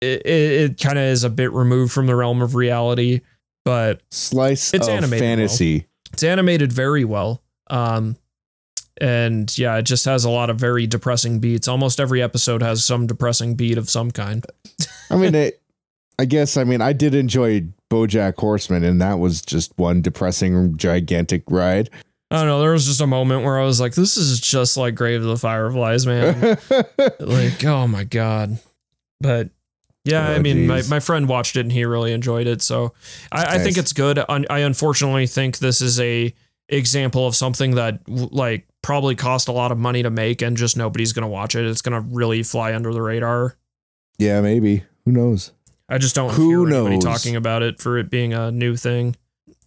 [0.00, 3.20] It, it, it kind of is a bit removed from the realm of reality,
[3.64, 5.86] but Slice It's of animated fantasy.
[6.12, 7.42] it's animated very well.
[7.68, 8.16] Um,
[9.00, 11.68] and yeah, it just has a lot of very depressing beats.
[11.68, 14.44] Almost every episode has some depressing beat of some kind.
[15.10, 15.62] I mean, it,
[16.18, 16.56] I guess.
[16.56, 21.88] I mean, I did enjoy BoJack Horseman, and that was just one depressing, gigantic ride.
[22.30, 22.60] I don't know.
[22.60, 25.28] There was just a moment where I was like, "This is just like Grave of
[25.28, 26.58] the Fireflies, man."
[27.20, 28.58] like, oh my god.
[29.20, 29.50] But
[30.04, 30.90] yeah, I Oh, mean, my, geez.
[30.90, 32.62] my friend watched it and he really enjoyed it.
[32.62, 32.94] So
[33.32, 34.18] I, I think it's good.
[34.28, 36.32] I unfortunately think this is a
[36.68, 40.76] example of something that like probably cost a lot of money to make and just
[40.76, 41.64] nobody's gonna watch it.
[41.66, 43.56] It's gonna really fly under the radar.
[44.18, 44.84] yeah, maybe.
[45.04, 45.52] Who knows?
[45.88, 49.16] I just don't Who hear anybody talking about it for it being a new thing.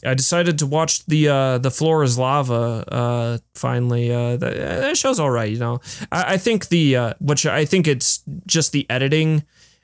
[0.05, 2.85] I decided to watch the uh, the floor is lava.
[2.89, 5.49] Uh, finally, uh, that, that show's all right.
[5.51, 9.43] You know, I, I think the uh, which I think it's just the editing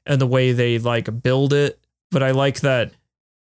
[0.10, 1.80] and the way they like build it.
[2.12, 2.91] But I like that.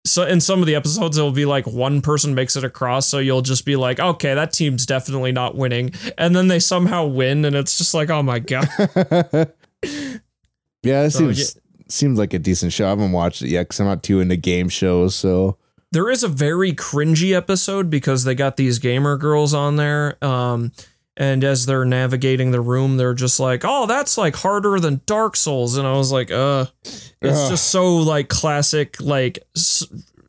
[0.06, 3.20] So in some of the episodes, it'll be like one person makes it across, so
[3.20, 7.44] you'll just be like, okay, that team's definitely not winning, and then they somehow win,
[7.44, 8.68] and it's just like, oh my god.
[10.84, 11.58] yeah, it So, seems
[11.90, 12.86] seems like a decent show.
[12.86, 15.16] I haven't watched it yet because I'm not too into game shows.
[15.16, 15.58] So
[15.92, 20.24] there is a very cringy episode because they got these gamer girls on there.
[20.24, 20.72] Um,
[21.18, 25.36] and as they're navigating the room, they're just like, "Oh, that's like harder than Dark
[25.36, 27.50] Souls," and I was like, "Uh, it's Ugh.
[27.50, 29.40] just so like classic, like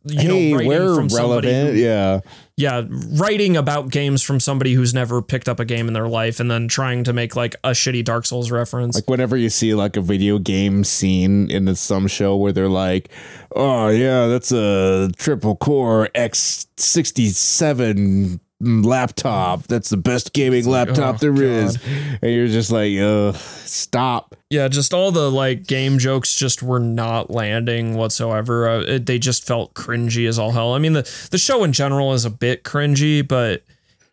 [0.05, 2.21] you hey, know, writing from somebody, who- yeah.
[2.57, 6.41] yeah, writing about games from somebody who's never picked up a game in their life,
[6.41, 8.95] and then trying to make like a shitty Dark Souls reference.
[8.95, 13.11] Like whenever you see like a video game scene in some show where they're like,
[13.55, 19.65] "Oh yeah, that's a triple core X sixty seven laptop.
[19.69, 21.79] That's the best gaming laptop oh, there is,"
[22.23, 26.81] and you're just like, "Ugh, stop." yeah, just all the like game jokes just were
[26.81, 28.69] not landing whatsoever.
[28.69, 30.75] Uh, it, they just felt cringy as all hell.
[30.75, 33.63] I mean, the the show in general is a bit cringy, but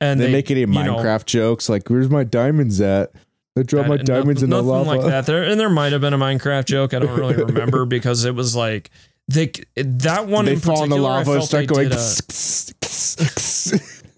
[0.02, 3.12] and They, make any you know, Minecraft jokes like, "Where's my diamonds at?"
[3.58, 5.02] I dropped my Uh, diamonds in nothing, the nothing lava.
[5.02, 5.26] like that.
[5.26, 6.94] There and there might have been a Minecraft joke.
[6.94, 8.92] I don't really remember because it was like
[9.30, 11.92] they that one They in fall in the lava and start going.
[11.92, 11.96] a-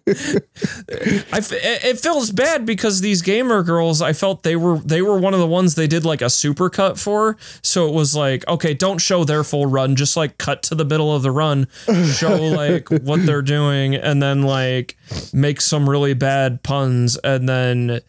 [0.08, 5.34] f- it feels bad because these gamer girls, I felt they were they were one
[5.34, 7.38] of the ones they did like a super cut for.
[7.62, 10.86] So it was like, okay, don't show their full run, just like cut to the
[10.86, 11.68] middle of the run,
[12.14, 14.98] show like what they're doing, and then like
[15.34, 18.00] make some really bad puns, and then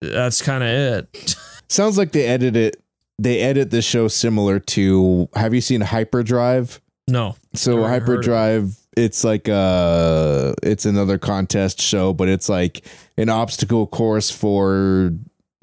[0.00, 1.36] that's kind of it.
[1.68, 2.82] Sounds like they edit it.
[3.18, 5.28] They edit the show similar to.
[5.34, 6.80] Have you seen Hyperdrive?
[7.06, 8.06] No, So Never heard of it.
[8.12, 12.84] Hyperdrive, it's like uh it's another contest show, but it's like
[13.16, 15.12] an obstacle course for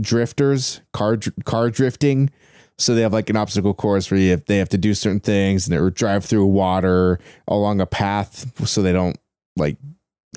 [0.01, 2.29] drifters, car car drifting.
[2.79, 5.19] So they have like an obstacle course where you have, they have to do certain
[5.19, 9.17] things and or drive through water along a path so they don't
[9.55, 9.77] like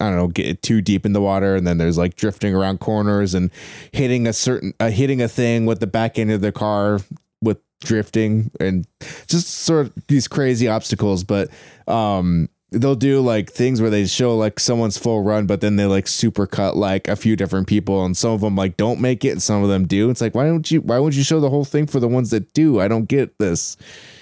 [0.00, 1.54] I don't know get too deep in the water.
[1.54, 3.50] And then there's like drifting around corners and
[3.92, 7.00] hitting a certain uh, hitting a thing with the back end of the car
[7.42, 8.86] with drifting and
[9.26, 11.48] just sort of these crazy obstacles but
[11.88, 15.86] um they'll do like things where they show like someone's full run but then they
[15.86, 19.24] like super cut like a few different people and some of them like don't make
[19.24, 20.08] it and some of them do.
[20.10, 22.30] It's like why don't you why would you show the whole thing for the ones
[22.30, 22.80] that do?
[22.80, 23.76] I don't get this.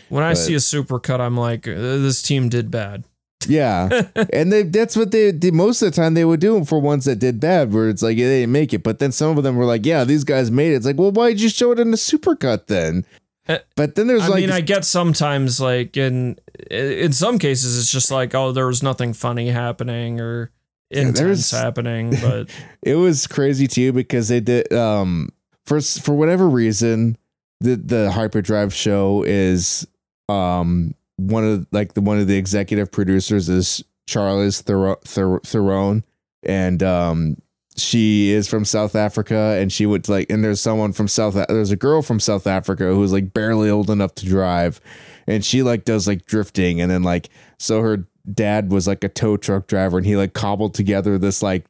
[0.09, 3.05] When I see a supercut, I'm like, uh, this team did bad.
[3.47, 4.03] yeah.
[4.33, 6.81] And they that's what they did most of the time they would do them for
[6.81, 8.83] ones that did bad where it's like they didn't make it.
[8.83, 10.77] But then some of them were like yeah these guys made it.
[10.77, 13.05] It's like well why'd you show it in the supercut then?
[13.47, 16.39] Uh, but then there's I like I mean, I get sometimes like in
[16.71, 20.51] in some cases it's just like, oh, there was nothing funny happening or
[20.91, 22.49] intense there's- happening, but
[22.83, 25.29] it was crazy too because they did um
[25.67, 27.17] for for whatever reason
[27.61, 29.87] the the hyperdrive show is
[30.29, 36.05] um one of like the one of the executive producers is Charlize Thero- Ther- Theron
[36.43, 37.37] and um
[37.77, 41.71] she is from South Africa and she would like and there's someone from South there's
[41.71, 44.81] a girl from South Africa who's like barely old enough to drive
[45.29, 46.81] and she like does like drifting.
[46.81, 50.33] And then like so her dad was like a tow truck driver and he like
[50.33, 51.65] cobbled together this like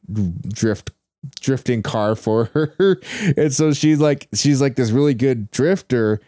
[0.47, 0.91] drift
[1.39, 2.45] drifting car for
[2.77, 2.99] her.
[3.37, 6.21] And so she's like she's like this really good drifter.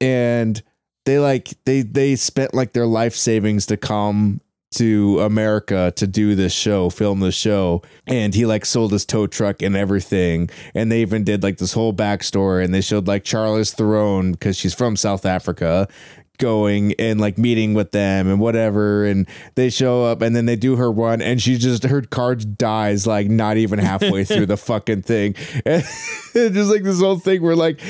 [0.00, 0.60] And
[1.06, 4.40] they like they they spent like their life savings to come
[4.74, 9.26] to America to do this show, film this show, and he like sold his tow
[9.26, 10.50] truck and everything.
[10.74, 14.56] And they even did like this whole backstory, and they showed like Charlize Theron because
[14.56, 15.88] she's from South Africa,
[16.38, 19.04] going and like meeting with them and whatever.
[19.04, 22.34] And they show up, and then they do her run, and she just her car
[22.34, 25.34] dies like not even halfway through the fucking thing.
[25.64, 25.82] And
[26.32, 27.80] just like this whole thing where like,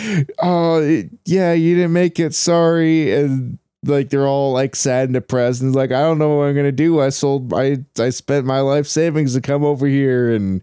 [0.42, 5.62] oh yeah, you didn't make it, sorry, and like they're all like sad and depressed
[5.62, 7.00] and like I don't know what I'm gonna do.
[7.00, 10.62] I sold I I spent my life savings to come over here and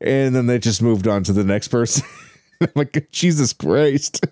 [0.00, 2.06] and then they just moved on to the next person.
[2.60, 4.24] I'm like Jesus Christ.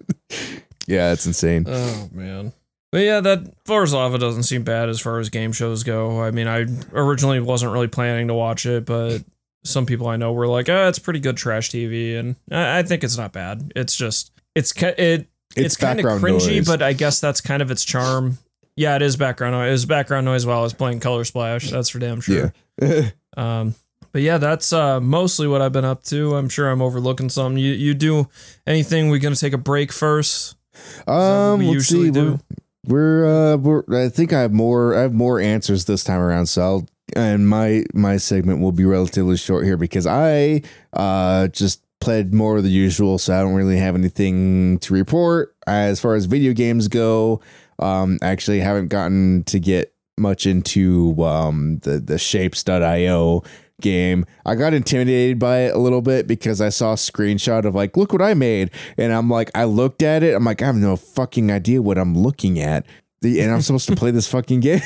[0.87, 1.65] yeah, it's insane.
[1.67, 2.53] oh man.
[2.91, 6.23] But yeah, that Floor Is Lava doesn't seem bad as far as game shows go.
[6.23, 9.19] I mean, I originally wasn't really planning to watch it, but
[9.65, 12.83] some people I know were like, "Ah, it's pretty good trash TV," and I, I
[12.83, 13.73] think it's not bad.
[13.77, 16.67] It's just it's it it's, kind of cringy, noise.
[16.67, 18.39] but I guess that's kind of its charm.
[18.77, 19.69] Yeah, it is background noise.
[19.69, 21.71] It was background noise while I was playing Color Splash.
[21.71, 22.53] That's for damn sure.
[22.81, 23.11] Yeah.
[23.37, 23.77] Um,
[24.11, 26.35] but yeah, that's uh, mostly what I've been up to.
[26.35, 27.57] I'm sure I'm overlooking some.
[27.57, 28.29] You you do
[28.67, 29.11] anything?
[29.11, 30.57] We're gonna take a break first?
[30.75, 32.11] Is that what um we let's usually see.
[32.13, 32.41] do.
[32.89, 36.47] We're, uh we're I think I have more I have more answers this time around,
[36.47, 40.63] so I'll and my my segment will be relatively short here because I
[40.95, 46.01] uh just played more the usual, so I don't really have anything to report as
[46.01, 47.43] far as video games go.
[47.79, 53.43] Um, actually haven't gotten to get much into um the the shapez.io
[53.81, 54.25] game.
[54.45, 57.97] I got intimidated by it a little bit because I saw a screenshot of like,
[57.97, 58.71] look what I made.
[58.97, 60.35] And I'm like, I looked at it.
[60.35, 62.87] I'm like, I have no fucking idea what I'm looking at.
[63.21, 64.81] The, and I'm supposed to play this fucking game.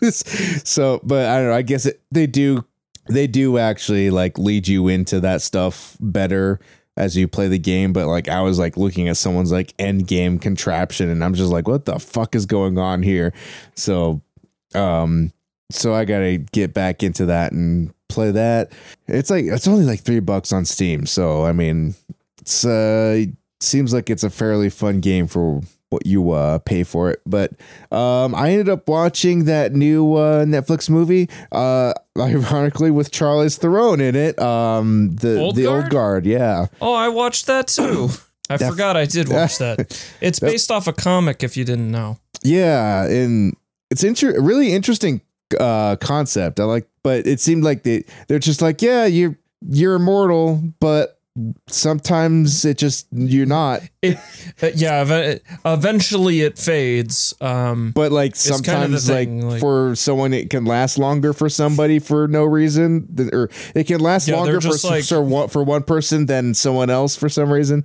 [0.10, 1.54] so, but I don't know.
[1.54, 2.64] I guess it, they do
[3.08, 6.60] they do actually like lead you into that stuff better
[6.96, 7.92] as you play the game.
[7.92, 11.50] But like I was like looking at someone's like end game contraption, and I'm just
[11.50, 13.32] like, what the fuck is going on here?
[13.74, 14.22] So,
[14.74, 15.32] um,
[15.70, 18.72] so I gotta get back into that and play that.
[19.06, 21.94] It's like it's only like three bucks on Steam, so I mean,
[22.40, 23.24] it's uh
[23.60, 27.20] seems like it's a fairly fun game for what you uh pay for it.
[27.26, 27.52] But
[27.90, 34.00] um I ended up watching that new uh Netflix movie, uh ironically with Charlize Theron
[34.00, 34.38] in it.
[34.38, 35.82] Um the Old the Guard?
[35.84, 36.66] old guard, yeah.
[36.80, 38.10] Oh, I watched that too.
[38.50, 39.78] I That- forgot I did watch that.
[40.20, 42.18] It's based off a comic if you didn't know.
[42.42, 43.56] Yeah, and
[43.90, 45.20] it's inter- really interesting
[45.58, 46.60] uh concept.
[46.60, 49.36] I like but it seemed like they they're just like, yeah, you're
[49.68, 51.18] you're immortal, but
[51.68, 53.82] sometimes it just you're not.
[54.02, 54.16] It,
[54.62, 57.34] uh, yeah, ev- eventually it fades.
[57.40, 60.98] Um, But like kind of the sometimes thing, like, like- for someone it can last
[60.98, 65.48] longer for somebody for no reason or it can last Yeah, longer for like- for
[65.48, 67.84] for one person than someone else for some reason.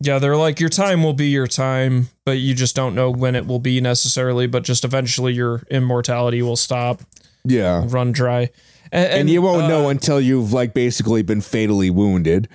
[0.00, 3.34] Yeah, they're like your time will be your time, but you just don't know when
[3.34, 4.46] it will be necessarily.
[4.46, 7.00] But just eventually your immortality will stop,
[7.44, 7.84] Yeah.
[7.86, 8.50] run dry,
[8.92, 12.48] and, And, you won't uh, know until you've like basically been fatally wounded.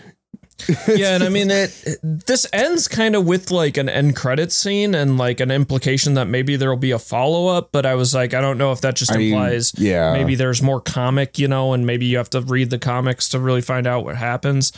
[0.88, 4.52] yeah, and I mean it, it- This ends kind of with like an end credit
[4.52, 7.70] scene and like an implication that maybe there'll be a follow up.
[7.74, 10.14] But I was like, I don't know if that just I mean, implies yeah.
[10.14, 13.39] maybe there's more comic, you know, and maybe you have to read the comics to
[13.39, 14.72] really find out what happens.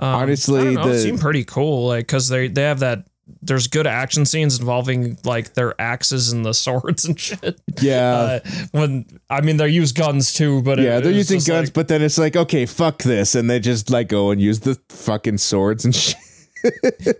[0.00, 3.04] Um, Honestly, know, it seemed pretty cool, like because they they have that.
[3.42, 7.60] There's good action scenes involving like their axes and the swords and shit.
[7.80, 8.14] Yeah.
[8.14, 8.40] Uh,
[8.70, 11.74] when I mean they use guns too, but yeah, it they're was using guns, like-
[11.74, 14.78] but then it's like, okay, fuck this, and they just like go and use the
[14.88, 16.16] fucking swords and shit.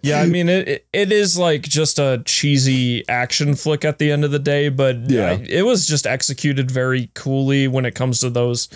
[0.03, 0.87] Yeah, I mean it, it.
[0.93, 5.11] It is like just a cheesy action flick at the end of the day, but
[5.11, 5.33] Yeah.
[5.33, 8.69] I- it was just executed very coolly when it comes to those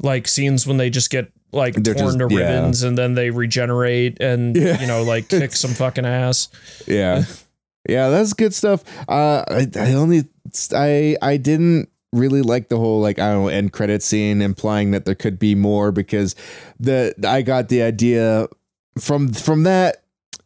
[0.00, 2.54] like scenes when they just get like They're torn just- to yeah.
[2.56, 4.80] ribbons and then they regenerate and Yeah.
[4.80, 6.48] you know like kick some fucking ass.
[6.86, 7.24] Yeah,
[7.88, 8.84] yeah, that's good stuff.
[9.08, 10.24] Uh, I, I only,
[10.74, 14.90] I, I didn't really like the whole like I don't know end credit scene implying
[14.90, 16.34] that there could be more because
[16.78, 18.48] the I got the idea
[18.98, 19.99] from from that.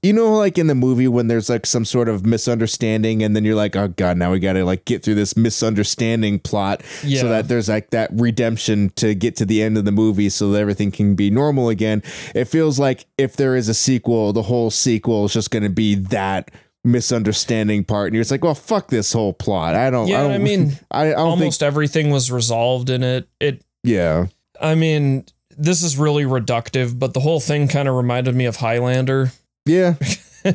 [0.05, 3.45] You know, like in the movie when there's like some sort of misunderstanding, and then
[3.45, 7.23] you're like, "Oh God, now we got to like get through this misunderstanding plot." Yeah.
[7.23, 10.51] so that there's like that redemption to get to the end of the movie so
[10.51, 12.03] that everything can be normal again.
[12.35, 15.71] It feels like if there is a sequel, the whole sequel is just going to
[15.71, 16.51] be that
[16.87, 20.23] misunderstanding part and you're just like well fuck this whole plot i don't Yeah, i
[20.25, 23.27] don't I mean, i, I don't Almost everything was resolved in it.
[23.41, 24.27] It yeah
[24.61, 25.25] I mean,
[25.57, 29.33] this is really reductive, but the whole thing kind of reminded me of Highlander.
[29.67, 29.95] Yeah.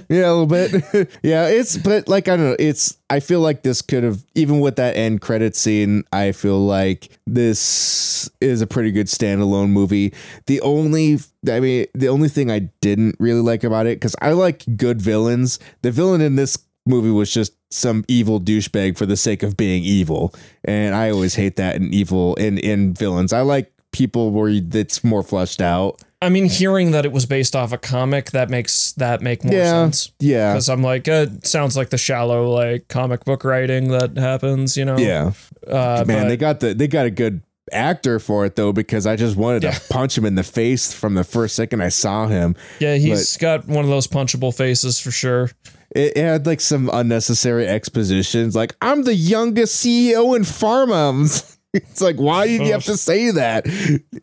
[0.08, 1.10] Yeah a little bit.
[1.24, 4.60] Yeah it's but like i don't know it's i feel like this could have even
[4.60, 10.14] with that end credit scene i feel like this is a pretty good standalone movie.
[10.46, 11.18] The only
[11.52, 15.02] i mean the only thing i didn't really like about it because i like good
[15.02, 15.58] villains.
[15.82, 19.84] The villain in this movie was just some evil douchebag for the sake of being
[19.84, 20.36] evil
[20.66, 23.34] and i always hate that in evil in in villains.
[23.34, 27.26] I like people where you- that's more fleshed out I mean, hearing that it was
[27.26, 29.72] based off a comic that makes that make more Yeah.
[29.86, 30.12] sense.
[30.20, 34.18] yeah Because I'm like, uh, it sounds like the shallow like comic book writing that
[34.18, 34.98] happens, you know.
[34.98, 35.32] yeah
[35.68, 37.42] Uh, Man, but- they got the they got a good
[37.72, 39.72] actor for it though because I just wanted Yeah.
[39.72, 42.56] to punch him in the face from the first second I saw him.
[42.80, 45.52] yeah, he's got one of those punchable faces for sure.
[45.96, 51.56] It, it had like some unnecessary expositions, like I'm the youngest CEO in pharma.
[51.74, 53.66] It's like why did you have to say that?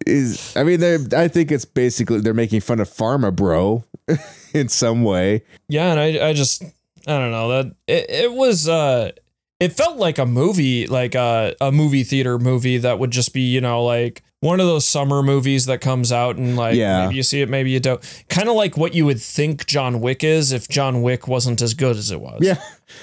[0.05, 3.85] Is I mean, they I think it's basically they're making fun of pharma, bro,
[4.53, 5.43] in some way.
[5.69, 9.13] Yeah, and I, I just, I don't know that it, it was, uh,
[9.61, 13.43] it felt like a movie, like a, a movie theater movie that would just be,
[13.43, 17.05] you know, like one of those summer movies that comes out and like Yeah.
[17.07, 18.01] maybe you see it, maybe you don't.
[18.29, 21.75] Kind of like what you would think John Wick is if John Wick wasn't as
[21.75, 22.41] good as it was.
[22.43, 22.59] Yeah.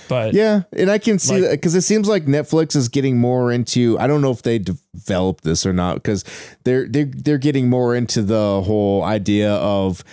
[0.08, 3.18] But Yeah, and I can see Like- that because it seems like Netflix is getting
[3.18, 3.98] more into.
[4.00, 6.24] I don't know if they developed this or not because
[6.64, 10.04] they're they're they're getting more into the whole idea of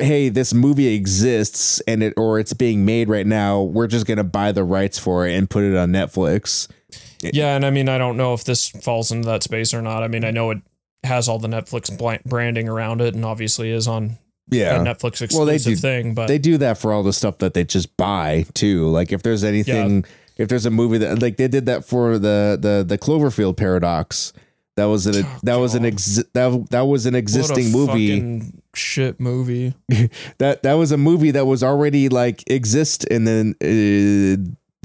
[0.00, 3.62] hey, this movie exists and it or it's being made right now.
[3.62, 6.68] We're just gonna buy the rights for it and put it on Netflix.
[7.22, 10.02] Yeah, and I mean, I don't know if this falls into that space or not.
[10.02, 10.58] I mean, I know it
[11.04, 14.18] has all the Netflix branding around it, and obviously is on
[14.50, 16.14] Yeah, a Netflix exclusive Well, they do- thing.
[16.14, 18.88] But they do that for all the stuff that they just buy too.
[18.88, 20.04] Like if there's anything,
[20.36, 24.32] if there's a movie that like they did that for the the the Cloverfield paradox.
[24.76, 28.42] That was an that was an ex, that that was an existing movie.
[28.76, 29.74] shit movie.
[30.38, 34.36] that that was a movie that was already like exist and then uh,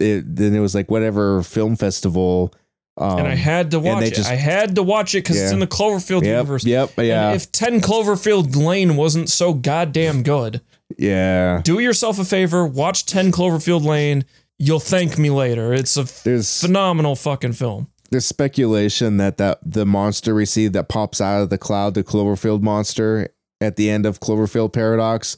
[0.04, 2.54] it, then it was like whatever film festival
[2.98, 4.14] Um, and I had to watch it.
[4.16, 6.66] just- I had to watch it because it's in the Cloverfield Yep, universe.
[6.66, 7.34] yep, And yeah.
[7.34, 10.62] if 10 Cloverfield Lane wasn't so goddamn good,
[10.98, 11.62] yeah.
[11.64, 14.26] do yourself a favor, watch 10 Cloverfield Lane.
[14.60, 15.74] You'll thank me later.
[15.74, 17.88] It's a There's phenomenal fucking film.
[18.12, 22.04] there's speculation that that the monster we see that pops out of the cloud, the
[22.04, 23.30] Cloverfield monster
[23.60, 25.36] at the end of Cloverfield Paradox,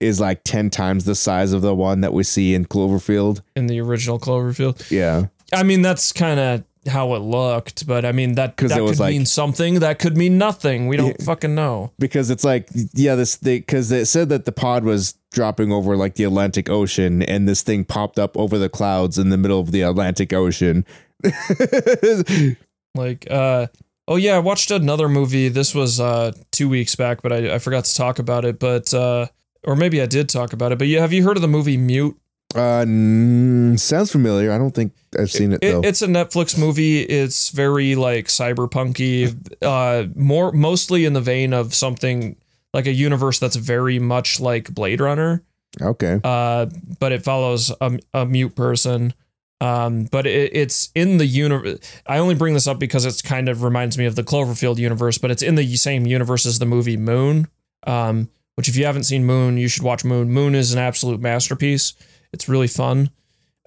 [0.00, 3.40] is like ten times the size of the one that we see in Cloverfield.
[3.56, 4.90] in the original Cloverfield.
[4.90, 8.98] Yeah, I mean, that's kind of how it looked, but I mean that that could
[8.98, 9.80] like- mean something.
[9.80, 10.86] That could mean nothing.
[10.86, 11.92] We don't fucking know.
[11.98, 15.96] because it's like yeah, this thing because it said that the pod was dropping over
[15.96, 19.60] like the Atlantic Ocean, and this thing popped up over the clouds in the middle
[19.60, 20.86] of the Atlantic Ocean.
[22.94, 23.66] Like, uh,
[24.08, 25.48] oh yeah, I watched another movie.
[25.48, 28.58] This was uh two weeks back, but I, I forgot to talk about it.
[28.58, 29.26] But uh,
[29.64, 30.78] or maybe I did talk about it.
[30.78, 32.16] But yeah, have you heard of the movie Mute?
[32.54, 34.50] uh, mm, sounds familiar.
[34.50, 35.80] I don't think I've seen it, It, though.
[35.82, 37.00] it's a Netflix movie.
[37.02, 42.36] It's very like cyberpunky, uh, more mostly in the vein of something
[42.72, 45.42] like a universe that's very much like Blade Runner.
[45.80, 46.66] okay, uh,
[46.98, 49.12] but it follows a, a mute person.
[49.60, 51.78] Um, but it, it's in the universe.
[52.06, 55.18] I only bring this up because it's kind of reminds me of the Cloverfield universe,
[55.18, 57.48] but it's in the same universe as the movie Moon.
[57.86, 58.28] Um,
[58.58, 60.32] which if you haven't seen Moon, you should watch Moon.
[60.32, 61.94] Moon is an absolute masterpiece.
[62.32, 63.10] It's really fun.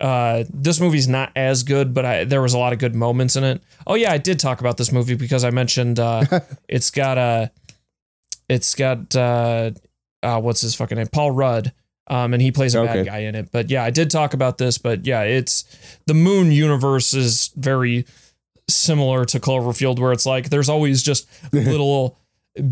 [0.01, 3.37] Uh, this movie's not as good, but I, there was a lot of good moments
[3.37, 3.63] in it.
[3.87, 6.25] Oh yeah, I did talk about this movie because I mentioned uh,
[6.67, 7.51] it's got a,
[8.49, 9.71] it's got uh,
[10.21, 11.71] uh, what's his fucking name, Paul Rudd,
[12.07, 12.95] um, and he plays a Okay.
[12.97, 13.49] bad guy in it.
[13.53, 14.77] But yeah, I did talk about this.
[14.77, 15.63] But yeah, it's
[16.05, 18.05] the Moon universe is very
[18.69, 22.17] similar to Cloverfield, where it's like there's always just little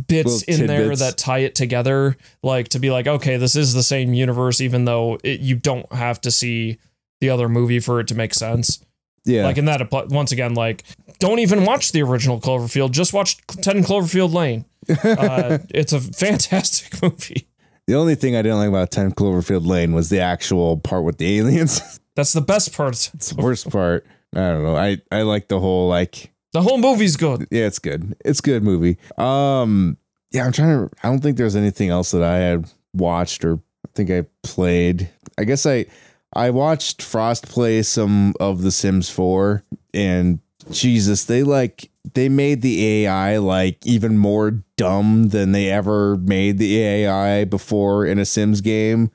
[0.07, 3.83] bits in there that tie it together, like to be like, okay, this is the
[3.83, 6.79] same universe, even though it, you don't have to see
[7.21, 8.83] the other movie for it to make sense.
[9.25, 9.43] yeah.
[9.45, 10.83] Like in that, once again, like
[11.19, 12.91] don't even watch the original Cloverfield.
[12.91, 14.65] Just watch Ten Cloverfield Lane.
[15.03, 17.47] Uh, it's a fantastic movie.
[17.85, 21.17] The only thing I didn't like about 10 Cloverfield Lane was the actual part with
[21.17, 21.99] the aliens.
[22.15, 22.93] That's the best part.
[23.13, 24.05] it's the worst part.
[24.33, 24.75] I don't know.
[24.75, 27.47] I, I like the whole like The whole movie's good.
[27.51, 28.15] yeah, it's good.
[28.25, 28.97] It's good movie.
[29.17, 29.97] Um
[30.31, 33.55] yeah, I'm trying to I don't think there's anything else that I had watched or
[33.55, 35.09] I think I played.
[35.37, 35.85] I guess I
[36.33, 40.39] I watched Frost play some of The Sims 4 and
[40.71, 46.57] Jesus, they like they made the AI like even more dumb than they ever made
[46.57, 49.11] the AI before in a Sims game.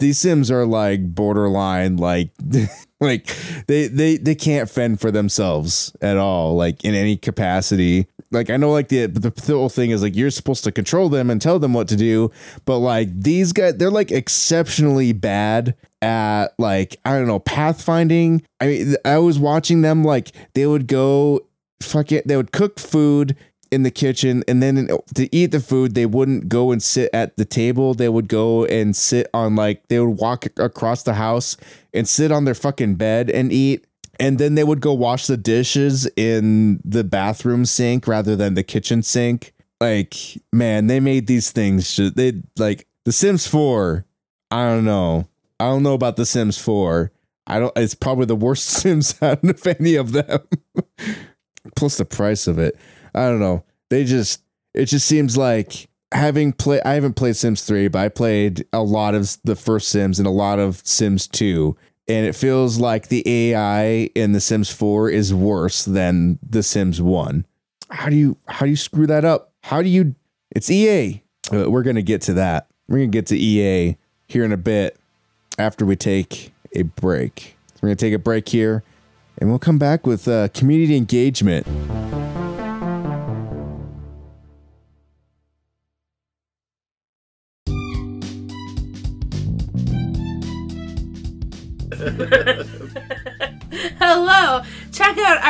[0.00, 2.30] These Sims are like borderline like
[3.00, 3.34] like
[3.66, 8.06] they they they can't fend for themselves at all like in any capacity.
[8.30, 11.30] Like I know like the the whole thing is like you're supposed to control them
[11.30, 12.30] and tell them what to do,
[12.64, 18.44] but like these guys they're like exceptionally bad at like I don't know pathfinding.
[18.60, 21.40] I mean I was watching them like they would go
[21.82, 23.36] fuck it they would cook food
[23.70, 27.36] in the kitchen and then to eat the food they wouldn't go and sit at
[27.36, 27.94] the table.
[27.94, 31.56] They would go and sit on like they would walk across the house
[31.94, 33.86] and sit on their fucking bed and eat
[34.18, 38.62] and then they would go wash the dishes in the bathroom sink rather than the
[38.62, 39.52] kitchen sink.
[39.80, 40.16] Like
[40.52, 44.04] man they made these things they like the sims 4
[44.50, 45.28] i don't know.
[45.58, 47.12] I don't know about the sims 4
[47.46, 50.40] i don't it's probably the worst sims out of any of them.
[51.76, 52.76] Plus the price of it
[53.14, 53.64] i don't know.
[53.88, 54.42] They just
[54.74, 58.82] it just seems like having played i haven't played sims 3 but i played a
[58.82, 61.76] lot of the first sims and a lot of sims 2
[62.08, 67.00] and it feels like the ai in the sims 4 is worse than the sims
[67.00, 67.46] 1
[67.90, 69.52] how do you how do you screw that up?
[69.62, 70.14] How do you
[70.50, 72.68] it's ea Uh, we're gonna get to that.
[72.88, 73.96] We're gonna get to ea
[74.28, 74.96] here in a bit
[75.58, 77.56] after we take a break.
[77.80, 78.82] We're gonna take a break here
[79.38, 81.66] and we'll come back with uh, community engagement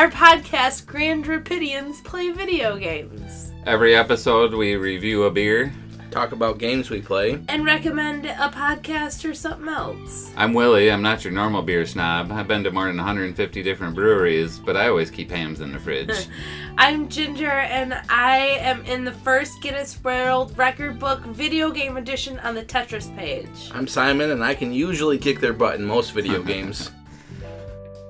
[0.01, 3.53] our podcast, Grand Rapidians Play Video Games.
[3.67, 5.75] Every episode, we review a beer.
[6.11, 7.39] talk about games we play.
[7.49, 10.33] And recommend a podcast or something else.
[10.39, 10.91] I'm Willie.
[10.91, 12.33] I'm not your normal beer snob.
[12.33, 15.79] I've been to more than 150 different breweries, but I always keep hams in the
[15.79, 16.29] fridge.
[16.79, 22.39] I'm Ginger, and I am in the first Guinness World Record Book video game edition
[22.39, 23.71] on the Tetris page.
[23.75, 26.91] I'm Simon, and I can usually kick their butt in most video games.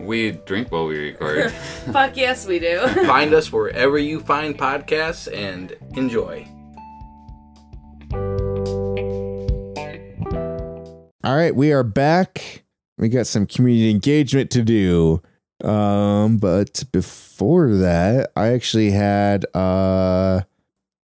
[0.04, 1.50] We drink while we record.
[1.92, 2.86] Fuck yes, we do.
[3.06, 6.46] Find us wherever you find podcasts and enjoy.
[11.22, 12.64] All right, we are back.
[12.98, 15.22] We got some community engagement to do.
[15.62, 20.40] Um, but before that, I actually had uh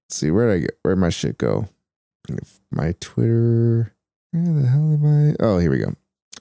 [0.06, 1.68] let's see, where did I get where'd my shit go?
[2.72, 3.94] My Twitter.
[4.32, 5.36] Where the hell am I?
[5.44, 5.94] Oh, here we go.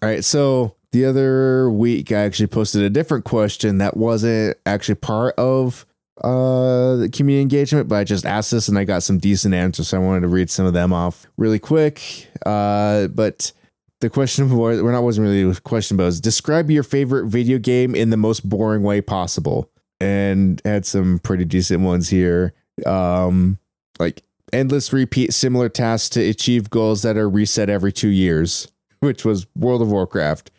[0.03, 4.97] All right, so the other week I actually posted a different question that wasn't actually
[4.97, 5.87] part of
[6.23, 9.89] uh the community engagement, but I just asked this and I got some decent answers,
[9.89, 12.29] so I wanted to read some of them off really quick.
[12.47, 13.53] Uh but
[14.01, 17.59] the question was well, not wasn't really a question, but was describe your favorite video
[17.59, 19.71] game in the most boring way possible.
[20.01, 22.53] And had some pretty decent ones here.
[22.85, 23.59] Um
[23.99, 24.23] like
[24.53, 28.69] endless repeat similar tasks to achieve goals that are reset every two years,
[29.03, 30.53] which was World of Warcraft.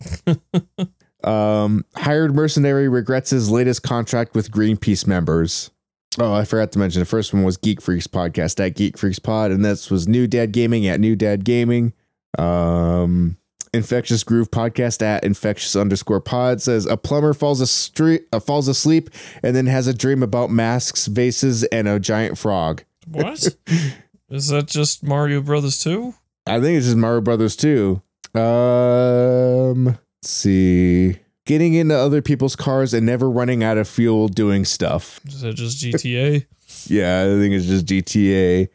[1.23, 5.71] um, hired mercenary regrets his latest contract with Greenpeace members.
[6.19, 9.17] Oh, I forgot to mention the first one was Geek Freaks podcast at Geek Freaks
[9.17, 11.93] Pod, and this was New Dad Gaming at New Dad Gaming.
[12.37, 13.37] Um,
[13.73, 19.09] Infectious Groove podcast at infectious underscore pod says a plumber falls asleep, uh, falls asleep
[19.41, 22.83] and then has a dream about masks, vases, and a giant frog.
[23.07, 23.55] What?
[24.29, 26.13] Is that just Mario Brothers 2?
[26.45, 28.01] I think it's just Mario Brothers 2.
[28.35, 31.17] Um, let's see.
[31.45, 35.19] Getting into other people's cars and never running out of fuel doing stuff.
[35.27, 36.45] Is that just GTA?
[36.87, 38.67] Yeah, I think it's just GTA.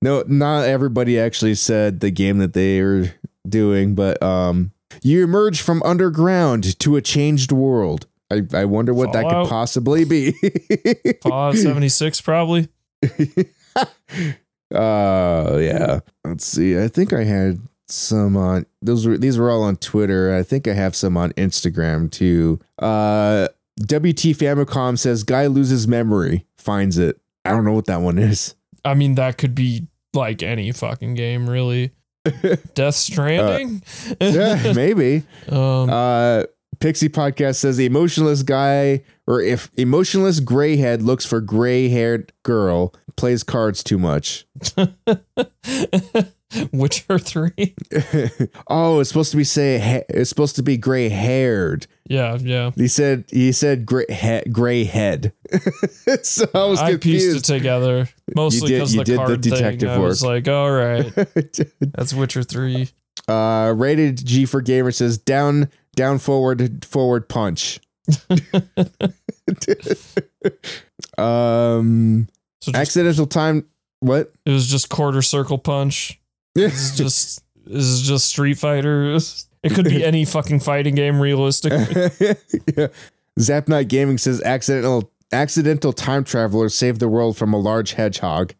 [0.00, 3.12] No, not everybody actually said the game that they are
[3.46, 4.70] doing, but um,
[5.02, 8.06] you emerge from underground to a changed world.
[8.30, 10.32] I, I wonder what that could possibly be.
[11.22, 12.68] Fallout 76, probably.
[14.72, 15.98] Uh yeah.
[16.24, 16.80] Let's see.
[16.80, 17.58] I think I had
[17.90, 20.34] some on those were these were all on Twitter.
[20.34, 22.60] I think I have some on Instagram too.
[22.78, 23.48] Uh
[23.80, 27.20] WT Famicom says guy loses memory, finds it.
[27.44, 28.54] I don't know what that one is.
[28.84, 31.92] I mean, that could be like any fucking game, really.
[32.74, 33.82] Death Stranding?
[34.20, 35.22] yeah, maybe.
[35.48, 36.44] um, Uh
[36.80, 42.32] Pixie Podcast says the emotionless guy or if emotionless gray head looks for gray haired
[42.42, 44.46] girl, plays cards too much.
[46.72, 47.50] Witcher 3?
[48.68, 51.86] oh, it's supposed to be say it's supposed to be gray haired.
[52.08, 52.70] yeah, yeah.
[52.74, 55.32] He said he said gray, he- gray head.
[56.22, 58.08] so I was I pieced it together.
[58.34, 59.90] Mostly because the did the card detective thing.
[59.90, 61.12] I was like, all right,
[61.80, 62.88] that's Witcher 3.
[63.28, 67.80] uh, rated G for gamer says down, down, forward, forward punch.
[71.18, 72.28] um,
[72.60, 73.66] So just, accidental time.
[74.00, 74.32] What?
[74.46, 76.20] it was just quarter circle punch.
[76.54, 79.18] This is just this is just Street Fighter.
[79.62, 82.10] It could be any fucking fighting game, realistically.
[82.78, 82.86] yeah.
[83.38, 88.54] Zap Night Gaming says accidental accidental time traveler saved the world from a large hedgehog.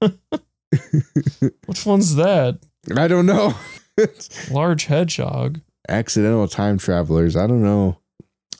[0.00, 2.58] Which one's that?
[2.96, 3.54] I don't know.
[4.50, 5.60] Large hedgehog.
[5.88, 7.36] accidental time travelers.
[7.36, 8.00] I don't know.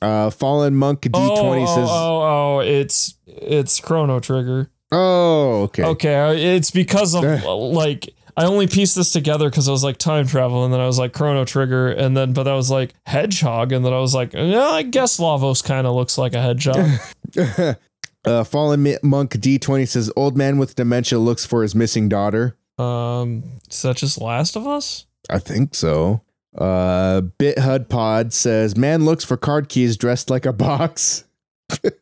[0.01, 4.71] Uh, Fallen Monk D20 oh, says, oh, oh, oh, it's it's Chrono Trigger.
[4.93, 5.85] Oh, okay.
[5.85, 9.97] Okay, uh, it's because of like I only pieced this together because I was like
[9.97, 12.95] time travel, and then I was like Chrono Trigger, and then but I was like
[13.07, 16.41] hedgehog, and then I was like, yeah, I guess Lavos kind of looks like a
[16.43, 16.89] hedgehog.
[18.25, 22.57] uh, Fallen Monk D20 says, Old man with dementia looks for his missing daughter.
[22.79, 25.07] um, is that just Last of Us?
[25.29, 26.23] I think so.
[26.57, 31.25] Uh, Bit Hud Pod says, Man looks for card keys dressed like a box.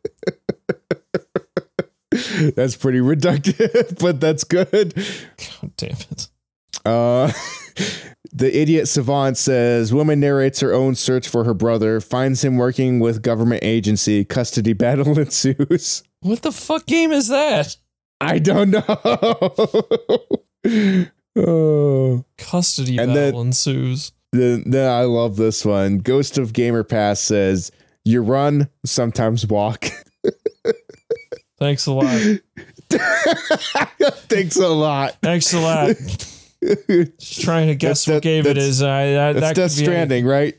[2.54, 4.94] that's pretty reductive, but that's good.
[4.94, 6.28] God damn it!
[6.84, 7.32] Uh,
[8.32, 13.00] the idiot savant says woman narrates her own search for her brother, finds him working
[13.00, 16.02] with government agency, custody battle ensues.
[16.20, 17.76] What the fuck game is that?
[18.20, 18.82] I don't know.
[21.36, 24.12] oh, Custody And battle then- ensues.
[24.32, 25.98] then, then I love this one.
[25.98, 27.70] Ghost of Gamer Pass says
[28.04, 29.86] you run, sometimes walk.
[31.58, 32.40] Thanks a lot.
[34.28, 35.16] Thanks a lot.
[35.22, 35.88] Thanks a lot.
[36.88, 38.82] Just trying to guess what game it is.
[38.82, 40.56] Uh, that's- I, I, That's that Death Stranding, right?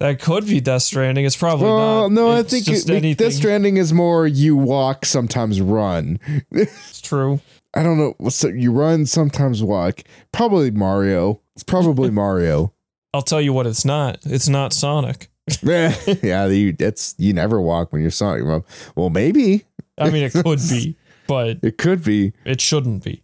[0.00, 1.24] That could be Death Stranding.
[1.24, 2.12] It's probably well, not.
[2.12, 3.26] no, I think just it, anything.
[3.26, 6.18] Death Stranding is more you walk, sometimes run.
[6.50, 7.40] It's true.
[7.74, 8.14] I don't know.
[8.18, 10.00] The, you run, sometimes walk.
[10.32, 11.40] Probably Mario.
[11.54, 12.72] It's probably Mario.
[13.12, 13.66] I'll tell you what.
[13.66, 14.18] It's not.
[14.24, 15.28] It's not Sonic.
[15.62, 18.44] yeah, you, that's you never walk when you're Sonic.
[18.44, 18.64] Well,
[18.94, 19.64] Well, maybe
[19.98, 22.32] I mean, it could be, but it could be.
[22.44, 23.22] it shouldn't be.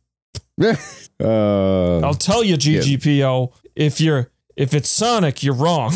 [0.62, 3.52] uh, I'll tell you, GGPO.
[3.74, 5.94] If you're if it's Sonic, you're wrong.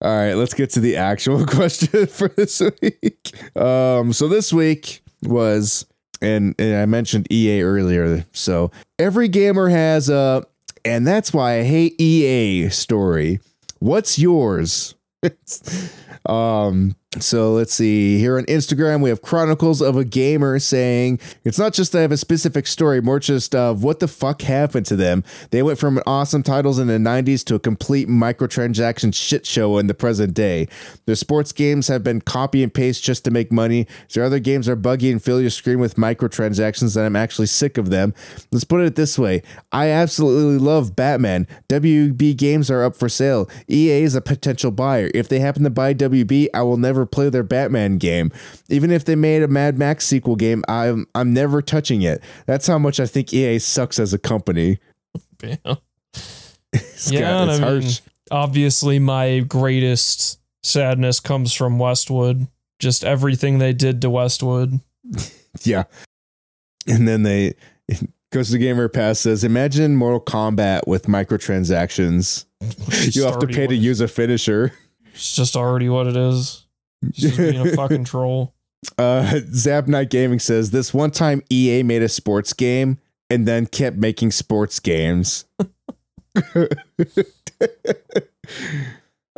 [0.00, 3.32] All right, let's get to the actual question for this week.
[3.56, 5.86] Um, so this week was,
[6.22, 8.24] and, and I mentioned EA earlier.
[8.32, 10.46] So every gamer has a,
[10.88, 13.40] and that's why I hate EA story.
[13.78, 14.94] What's yours?
[16.26, 18.18] um so let's see.
[18.18, 22.12] Here on instagram we have chronicles of a gamer saying it's not just i have
[22.12, 25.24] a specific story more just of what the fuck happened to them.
[25.50, 29.86] They went from awesome titles in the 90s to a complete microtransaction shit show in
[29.86, 30.68] the present day.
[31.06, 33.86] Their sports games have been copy and paste just to make money.
[34.12, 37.78] Their other games are buggy and fill your screen with microtransactions and i'm actually sick
[37.78, 38.12] of them?
[38.52, 39.42] Let's put it this way.
[39.72, 41.46] I absolutely love batman.
[41.70, 43.48] Wb games are up for sale.
[43.66, 45.10] Ea is a potential buyer.
[45.14, 48.30] If they happen to buy wb i will never play their batman game
[48.68, 52.66] even if they made a mad max sequel game i'm i'm never touching it that's
[52.66, 54.78] how much i think ea sucks as a company
[55.42, 55.74] Yeah.
[56.72, 58.00] It's Yeah, it's I mean, harsh.
[58.30, 62.46] obviously my greatest sadness comes from Westwood.
[62.78, 64.80] Just everything they did to Westwood.
[65.62, 65.84] Yeah.
[66.86, 67.54] And then they
[68.30, 72.44] Ghost of Gamer Pass says, imagine Mortal Kombat with microtransactions.
[73.14, 74.72] You have to pay to use a finisher.
[75.14, 76.66] It's just already what it is.
[77.10, 78.54] Just being a fucking troll.
[78.96, 82.98] Uh Zap Night Gaming says this one time EA made a sports game
[83.30, 85.44] and then kept making sports games.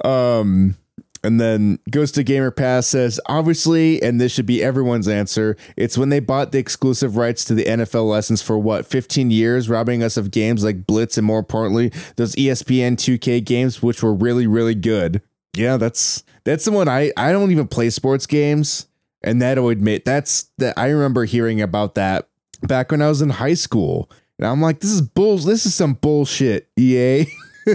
[0.04, 0.76] um
[1.22, 5.54] and then Ghost of Gamer Pass says, obviously, and this should be everyone's answer.
[5.76, 9.68] It's when they bought the exclusive rights to the NFL license for what, 15 years,
[9.68, 14.14] robbing us of games like Blitz and more importantly, those ESPN 2K games, which were
[14.14, 15.20] really, really good.
[15.54, 18.86] Yeah, that's that's the one I I don't even play sports games,
[19.22, 22.28] and that'll admit that's that I remember hearing about that
[22.62, 25.44] back when I was in high school, and I'm like, this is bulls.
[25.44, 27.26] this is some bullshit, EA.
[27.66, 27.74] I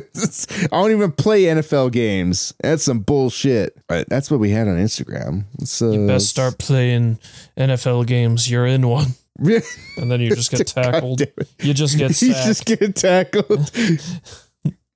[0.71, 2.53] don't even play NFL games.
[2.61, 3.78] That's some bullshit.
[3.88, 5.45] But that's what we had on Instagram.
[5.82, 7.19] Uh, You best start playing
[7.55, 8.49] NFL games.
[8.49, 9.07] You're in one.
[9.97, 11.21] And then you just get tackled.
[11.59, 12.45] You just get You sacked.
[12.47, 13.69] just get tackled.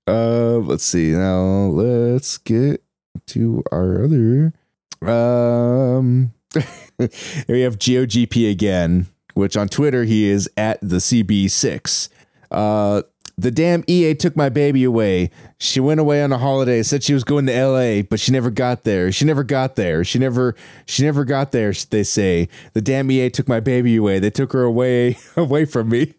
[0.09, 1.11] Uh, let's see.
[1.11, 2.83] Now let's get
[3.27, 4.53] to our other.
[5.01, 6.33] Um,
[6.97, 7.09] here
[7.47, 12.09] we have GeoGP again, which on Twitter he is at the CB6.
[12.51, 13.03] Uh,
[13.37, 15.29] the damn EA took my baby away.
[15.59, 18.49] She went away on a holiday, said she was going to LA, but she never
[18.49, 19.13] got there.
[19.13, 20.03] She never got there.
[20.03, 20.55] She never
[20.85, 22.49] she never got there, they say.
[22.73, 24.19] The damn EA took my baby away.
[24.19, 26.15] They took her away away from me.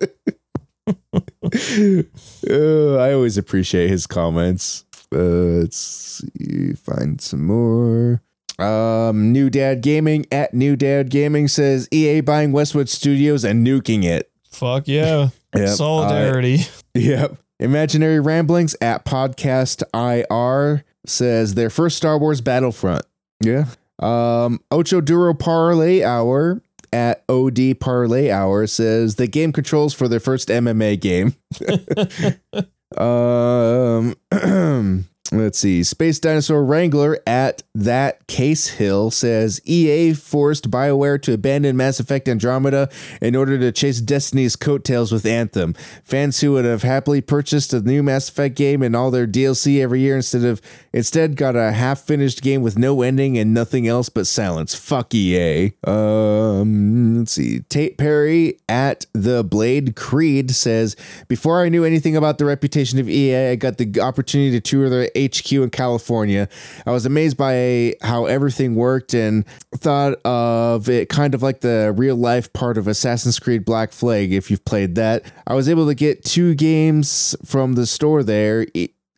[2.50, 4.84] Uh, I always appreciate his comments.
[5.12, 8.20] Uh, let's see, find some more.
[8.58, 14.04] Um, New Dad Gaming at New Dad Gaming says EA buying Westwood Studios and nuking
[14.04, 14.30] it.
[14.50, 15.28] Fuck yeah.
[15.56, 15.68] Yep.
[15.68, 16.58] Solidarity.
[16.94, 17.36] Yep.
[17.60, 23.04] Imaginary Ramblings at Podcast IR says their first Star Wars Battlefront.
[23.40, 23.66] Yeah.
[24.00, 26.60] Um, Ocho Duro Parlay Hour
[26.94, 31.34] at OD Parlay Hour says the game controls for their first MMA game.
[32.96, 34.14] um,
[35.38, 35.82] let's see.
[35.82, 42.28] Space Dinosaur Wrangler at that Case Hill says EA forced BioWare to abandon Mass Effect
[42.28, 42.88] Andromeda
[43.20, 45.74] in order to chase Destiny's coattails with Anthem.
[46.02, 49.82] Fans who would have happily purchased a new Mass Effect game and all their DLC
[49.82, 50.60] every year instead of
[50.92, 54.74] instead got a half-finished game with no ending and nothing else but silence.
[54.74, 55.72] Fuck EA.
[55.84, 57.60] Um, let's see.
[57.60, 60.96] Tate Perry at the Blade Creed says,
[61.28, 64.88] before I knew anything about the reputation of EA, I got the opportunity to tour
[64.88, 66.48] their HQ in California.
[66.86, 69.44] I was amazed by how everything worked and
[69.74, 74.32] thought of it kind of like the real life part of Assassin's Creed Black Flag.
[74.32, 78.66] If you've played that, I was able to get two games from the store there.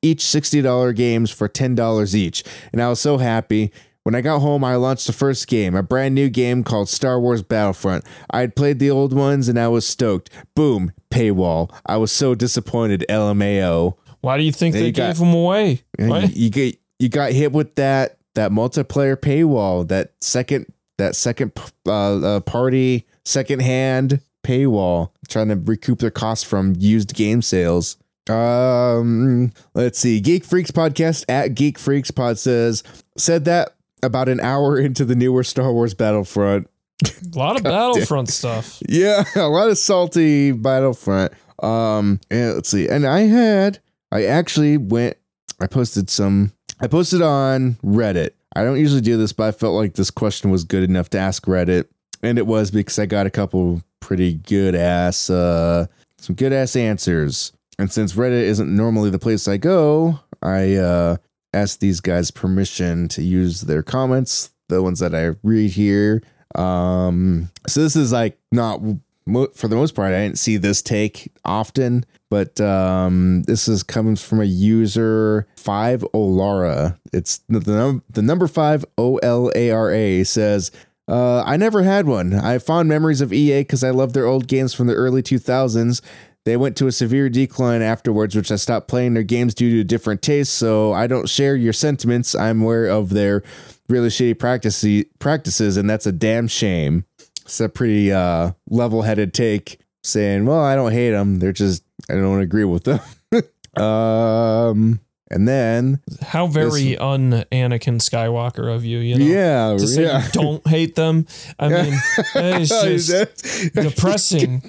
[0.03, 2.45] Each $60 games for $10 each.
[2.73, 3.73] And I was so happy.
[4.05, 7.19] When I got home, I launched the first game, a brand new game called Star
[7.19, 8.05] Wars Battlefront.
[8.31, 10.31] I had played the old ones and I was stoked.
[10.55, 11.75] Boom, paywall.
[11.87, 13.97] I was so disappointed, LMAO.
[14.21, 15.83] Why do you think they you got- gave them away?
[15.99, 20.67] You, you get you got hit with that that multiplayer paywall, that second
[20.99, 21.53] that second
[21.87, 21.91] uh,
[22.37, 27.97] uh, party second hand paywall, trying to recoup their costs from used game sales.
[28.29, 30.21] Um, let's see.
[30.21, 32.83] Geek Freaks podcast at Geek Freaks Pod says
[33.17, 36.69] said that about an hour into the newer Star Wars Battlefront.
[37.05, 38.83] A lot of Battlefront stuff.
[38.89, 41.33] Yeah, a lot of salty Battlefront.
[41.62, 42.89] Um, and let's see.
[42.89, 43.79] And I had,
[44.13, 45.17] I actually went,
[45.61, 48.31] I posted some, I posted on Reddit.
[48.55, 51.19] I don't usually do this, but I felt like this question was good enough to
[51.19, 51.87] ask Reddit.
[52.23, 55.87] And it was because I got a couple pretty good ass, uh,
[56.19, 57.53] some good ass answers.
[57.79, 61.17] And since Reddit isn't normally the place I go, I, uh,
[61.53, 66.23] asked these guys permission to use their comments, the ones that I read here.
[66.55, 68.81] Um, so this is like not
[69.27, 73.83] mo- for the most part, I didn't see this take often, but um, this is
[73.83, 76.99] coming from a user five Olara.
[77.12, 80.70] It's the, num- the number five O L A R A says.
[81.09, 82.35] Uh, I never had one.
[82.35, 85.22] I have fond memories of EA because I love their old games from the early
[85.22, 86.01] 2000s.
[86.45, 89.85] They went to a severe decline afterwards, which I stopped playing their games due to
[89.85, 90.55] different tastes.
[90.55, 92.35] So I don't share your sentiments.
[92.35, 93.43] I'm aware of their
[93.89, 97.05] really shitty practices, practices, and that's a damn shame.
[97.47, 101.38] It's a pretty uh, level-headed take, saying, "Well, I don't hate them.
[101.38, 103.01] They're just I don't agree with them."
[103.82, 109.24] um, and then How very un Anakin Skywalker of you, you know?
[109.24, 110.24] yeah, To say yeah.
[110.24, 111.26] you don't hate them.
[111.59, 111.94] I mean,
[112.34, 114.61] it's just depressing.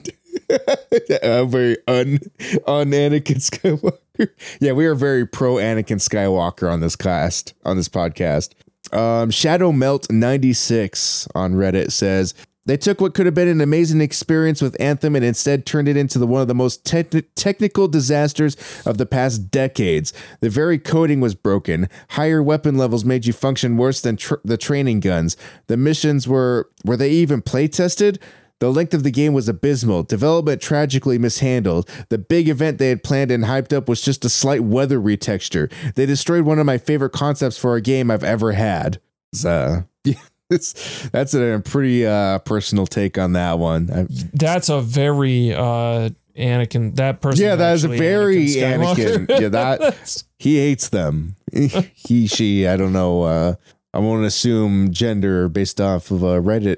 [0.49, 2.19] very un
[2.67, 4.30] un Anakin Skywalker.
[4.59, 8.53] Yeah, we are very pro Anakin Skywalker on this cast on this podcast.
[8.91, 12.34] Um, Shadow Melt ninety six on Reddit says
[12.68, 15.97] they took what could have been an amazing experience with Anthem and instead turned it
[15.97, 18.55] into the, one of the most techni- technical disasters
[18.86, 20.13] of the past decades.
[20.41, 21.89] The very coding was broken.
[22.11, 25.36] Higher weapon levels made you function worse than tr- the training guns.
[25.68, 28.20] The missions were were they even play tested?
[28.59, 30.03] The length of the game was abysmal.
[30.03, 31.88] Development tragically mishandled.
[32.09, 35.72] The big event they had planned and hyped up was just a slight weather retexture.
[35.93, 38.99] They destroyed one of my favorite concepts for a game I've ever had.
[39.45, 40.32] Uh, it's,
[41.12, 43.89] that's a pretty uh, personal take on that one.
[43.93, 46.95] I- That's a very uh Anakin.
[46.95, 47.43] That person.
[47.43, 49.26] yeah, that is a very Skywalker.
[49.28, 49.41] Anakin.
[49.41, 51.36] Yeah, that he hates them.
[51.52, 53.24] he, she, I don't know.
[53.24, 53.56] Uh,
[53.93, 56.78] I won't assume gender based off of a Reddit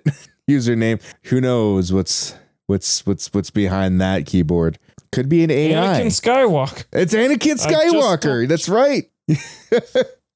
[0.50, 1.02] username.
[1.26, 2.36] Who knows what's
[2.68, 4.80] what's what's what's behind that keyboard?
[5.12, 5.76] Could be an AI.
[6.02, 6.86] Anakin Skywalker.
[6.94, 8.48] it's Anakin Skywalker.
[8.48, 9.10] That's right.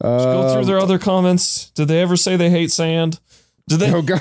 [0.04, 1.70] Go through Um, their other comments.
[1.72, 3.20] Did they ever say they hate sand?
[3.68, 3.92] Did they?
[3.94, 4.20] Oh god,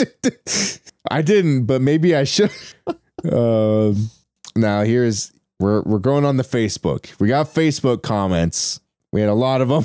[1.10, 2.50] I didn't, but maybe I should.
[3.30, 4.10] um,
[4.56, 7.18] now here's we're we're going on the Facebook.
[7.20, 8.80] We got Facebook comments.
[9.12, 9.84] We had a lot of them.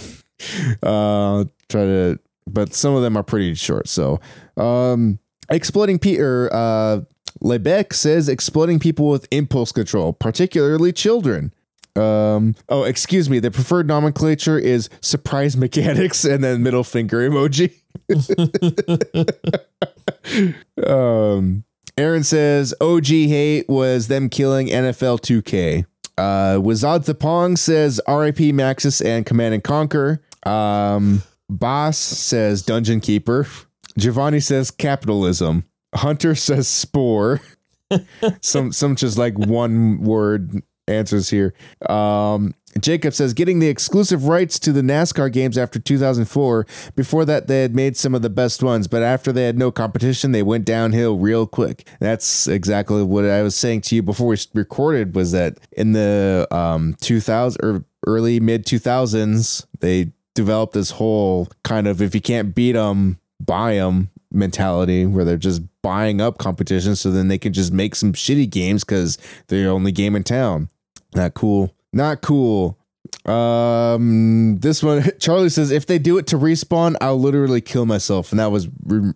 [0.82, 3.90] Uh, try to, but some of them are pretty short.
[3.90, 4.20] So,
[4.58, 6.50] um, exploiting Peter.
[6.52, 7.02] Uh,
[7.44, 11.54] Lebec says exploding people with impulse control, particularly children.
[11.96, 13.40] Um, oh, excuse me.
[13.40, 17.74] The preferred nomenclature is surprise mechanics and then middle finger emoji.
[20.88, 21.64] um,
[21.98, 25.86] Aaron says OG hate was them killing NFL 2K.
[26.18, 30.22] Uh, Wizard the Pong says RIP Maxis and Command and Conquer.
[30.46, 33.48] Um, Boss says Dungeon Keeper.
[33.98, 35.66] Giovanni says capitalism.
[35.96, 37.42] Hunter says spore.
[38.42, 41.54] some some just like one word answers here.
[41.88, 46.66] Um, Jacob says getting the exclusive rights to the NASCAR games after 2004.
[46.96, 49.72] Before that, they had made some of the best ones, but after they had no
[49.72, 51.88] competition, they went downhill real quick.
[52.00, 55.16] That's exactly what I was saying to you before we recorded.
[55.16, 61.88] Was that in the um 2000 or early mid 2000s they developed this whole kind
[61.88, 66.96] of if you can't beat them, buy them mentality where they're just buying up competition
[66.96, 69.18] so then they can just make some shitty games because
[69.48, 70.70] they're the only game in town.
[71.16, 71.74] Not cool.
[71.92, 72.78] Not cool.
[73.26, 78.32] Um, this one, Charlie says, if they do it to respawn, I'll literally kill myself.
[78.32, 78.68] And that was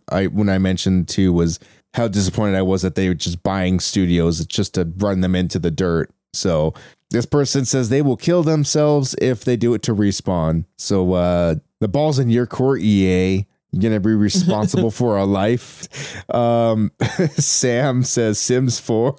[0.10, 1.60] I when I mentioned too was
[1.94, 5.60] how disappointed I was that they were just buying studios just to run them into
[5.60, 6.12] the dirt.
[6.34, 6.74] So
[7.12, 10.66] this person says they will kill themselves if they do it to respawn.
[10.78, 13.46] So uh, the ball's in your court, EA.
[13.72, 15.88] You're gonna be responsible for a life.
[16.34, 16.92] Um,
[17.32, 19.18] Sam says Sims Four.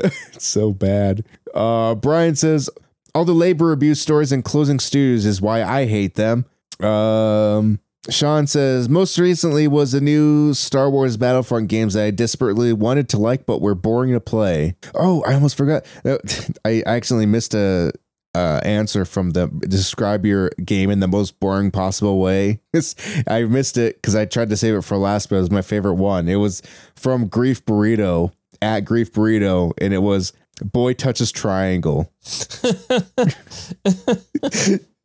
[0.00, 1.24] It's so bad.
[1.54, 2.70] Uh, Brian says
[3.14, 6.46] all the labor abuse stories and closing studios is why I hate them.
[6.80, 7.80] Um,
[8.10, 13.08] Sean says most recently was the new Star Wars Battlefront games that I desperately wanted
[13.10, 14.76] to like but were boring to play.
[14.94, 15.84] Oh, I almost forgot.
[16.04, 16.18] Uh,
[16.64, 17.92] I accidentally missed a
[18.34, 22.60] uh, answer from the describe your game in the most boring possible way.
[23.26, 25.62] I missed it because I tried to save it for last, but it was my
[25.62, 26.28] favorite one.
[26.28, 26.62] It was
[26.94, 28.32] from Grief Burrito
[28.62, 30.32] at Grief Burrito, and it was
[30.62, 32.12] boy touches triangle.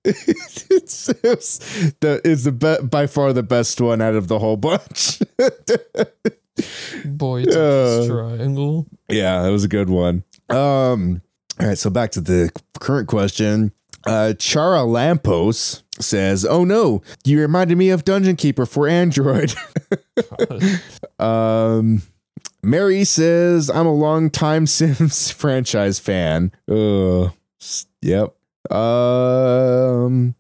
[0.06, 4.58] it's, it's the is the be- by far the best one out of the whole
[4.58, 5.20] bunch.
[7.06, 8.86] Boy, touches Uh, triangle.
[9.10, 10.24] Yeah, that was a good one.
[10.50, 11.22] Um,
[11.60, 13.72] all right, so back to the current question.
[14.06, 19.54] Uh, Chara Lampos says, "Oh no, you reminded me of Dungeon Keeper for Android."
[21.20, 22.04] um,
[22.64, 27.30] Mary says, "I'm a long time Sims franchise fan." Uh,
[28.02, 28.34] yep.
[28.72, 30.36] Um,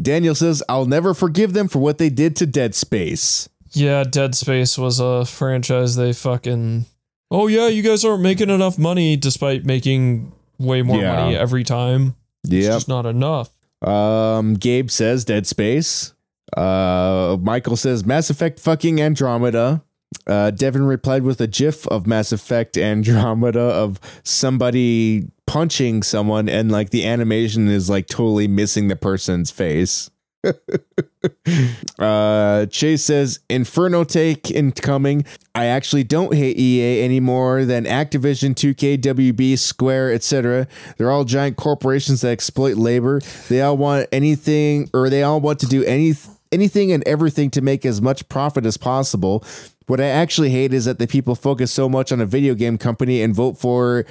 [0.00, 4.34] Daniel says, "I'll never forgive them for what they did to Dead Space." Yeah, Dead
[4.34, 6.86] Space was a franchise they fucking.
[7.30, 11.14] Oh yeah, you guys aren't making enough money despite making way more Yeah.
[11.16, 12.16] money every time.
[12.42, 12.58] Yeah.
[12.58, 13.50] It's just not enough.
[13.82, 16.12] Um, Gabe says Dead Space.
[16.56, 19.82] Uh, Michael says Mass Effect fucking Andromeda.
[20.26, 26.70] Uh, Devin replied with a GIF of Mass Effect Andromeda of somebody punching someone, and
[26.70, 30.10] like the animation is like totally missing the person's face.
[31.98, 35.24] uh, Chase says Inferno take incoming.
[35.54, 40.66] I actually don't hate EA any more than Activision, 2K, WB, Square, etc.
[40.96, 43.20] They're all giant corporations that exploit labor.
[43.48, 46.14] They all want anything, or they all want to do any
[46.52, 49.44] anything and everything to make as much profit as possible.
[49.90, 52.78] What I actually hate is that the people focus so much on a video game
[52.78, 54.06] company and vote for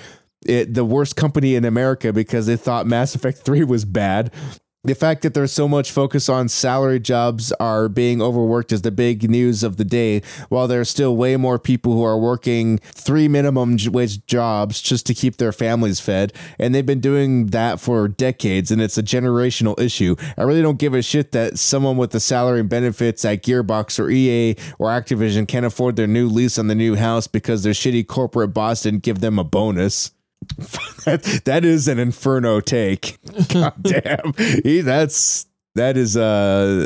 [0.46, 4.34] it, the worst company in America because they thought Mass Effect 3 was bad.
[4.86, 8.92] The fact that there's so much focus on salary jobs are being overworked is the
[8.92, 12.78] big news of the day, while there are still way more people who are working
[12.78, 16.32] three minimum wage jobs just to keep their families fed.
[16.58, 20.16] And they've been doing that for decades, and it's a generational issue.
[20.38, 24.00] I really don't give a shit that someone with the salary and benefits at Gearbox
[24.00, 27.74] or EA or Activision can't afford their new lease on the new house because their
[27.74, 30.12] shitty corporate boss didn't give them a bonus.
[31.06, 33.18] that, that is an inferno take.
[33.50, 34.34] God damn.
[34.64, 36.86] He, that's that is uh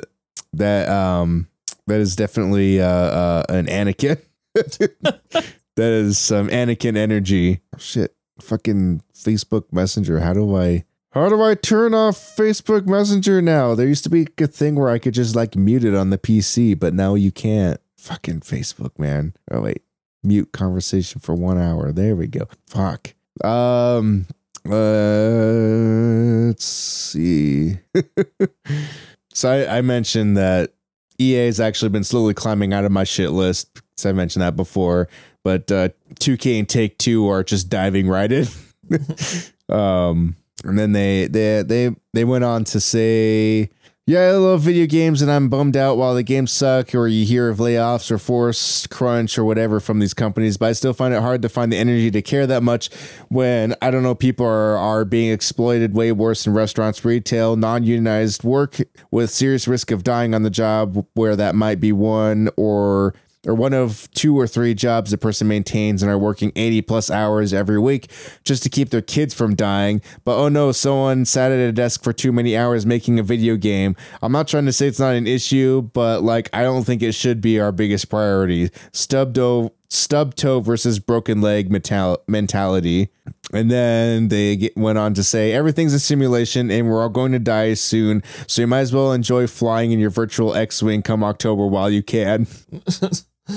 [0.54, 1.48] that um
[1.88, 4.20] that is definitely uh, uh an Anakin.
[4.54, 7.62] that is some Anakin energy.
[7.78, 8.16] Shit.
[8.42, 10.20] Fucking Facebook Messenger.
[10.20, 13.76] How do I how do I turn off Facebook Messenger now?
[13.76, 16.18] There used to be a thing where I could just like mute it on the
[16.18, 17.80] PC, but now you can't.
[17.98, 19.34] Fucking Facebook, man.
[19.52, 19.84] Oh wait.
[20.24, 21.92] Mute conversation for one hour.
[21.92, 22.48] There we go.
[22.66, 23.14] Fuck.
[23.44, 24.28] Um
[24.70, 27.78] uh, let's see.
[29.34, 30.74] so I, I mentioned that
[31.20, 33.82] EA has actually been slowly climbing out of my shit list.
[33.98, 35.10] So I mentioned that before,
[35.44, 38.48] but uh 2K and Take Two are just diving right in.
[39.70, 43.70] um, and then they they they they went on to say,
[44.06, 47.26] "Yeah, I love video games, and I'm bummed out while the games suck, or you
[47.26, 50.58] hear of layoffs or forced crunch or whatever from these companies.
[50.58, 52.90] But I still find it hard to find the energy to care that much
[53.30, 58.44] when I don't know people are are being exploited way worse in restaurants, retail, non-unionized
[58.44, 58.76] work
[59.10, 63.14] with serious risk of dying on the job, where that might be one or."
[63.46, 67.12] Or one of two or three jobs a person maintains and are working 80 plus
[67.12, 68.10] hours every week
[68.44, 70.02] just to keep their kids from dying.
[70.24, 73.58] But oh no, someone sat at a desk for too many hours making a video
[73.58, 73.96] game.
[74.22, 77.14] I'm not trying to say it's not an issue, but like I don't think it
[77.14, 78.70] should be our biggest priority.
[78.94, 83.10] Stub toe, stub toe versus broken leg metal- mentality.
[83.52, 87.34] And then they get, went on to say everything's a simulation and we're all going
[87.34, 88.24] to die soon.
[88.48, 92.02] So you might as well enjoy flying in your virtual X-wing come October while you
[92.02, 92.48] can.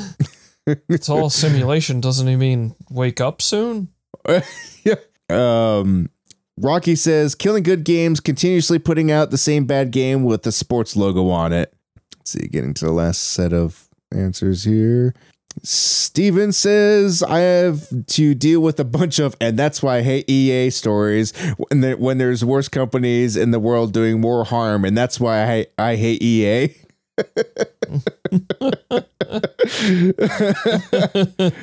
[0.89, 2.01] It's all simulation.
[2.01, 3.89] Doesn't he mean wake up soon?
[4.85, 4.97] yeah.
[5.31, 6.11] Um,
[6.59, 10.97] Rocky says, killing good games, continuously putting out the same bad game with the sports
[10.97, 11.73] logo on it.
[12.17, 15.15] Let's see, getting to the last set of answers here.
[15.63, 20.29] Steven says, I have to deal with a bunch of, and that's why I hate
[20.29, 25.21] EA stories when, when there's worse companies in the world doing more harm, and that's
[25.21, 26.75] why I, I hate EA.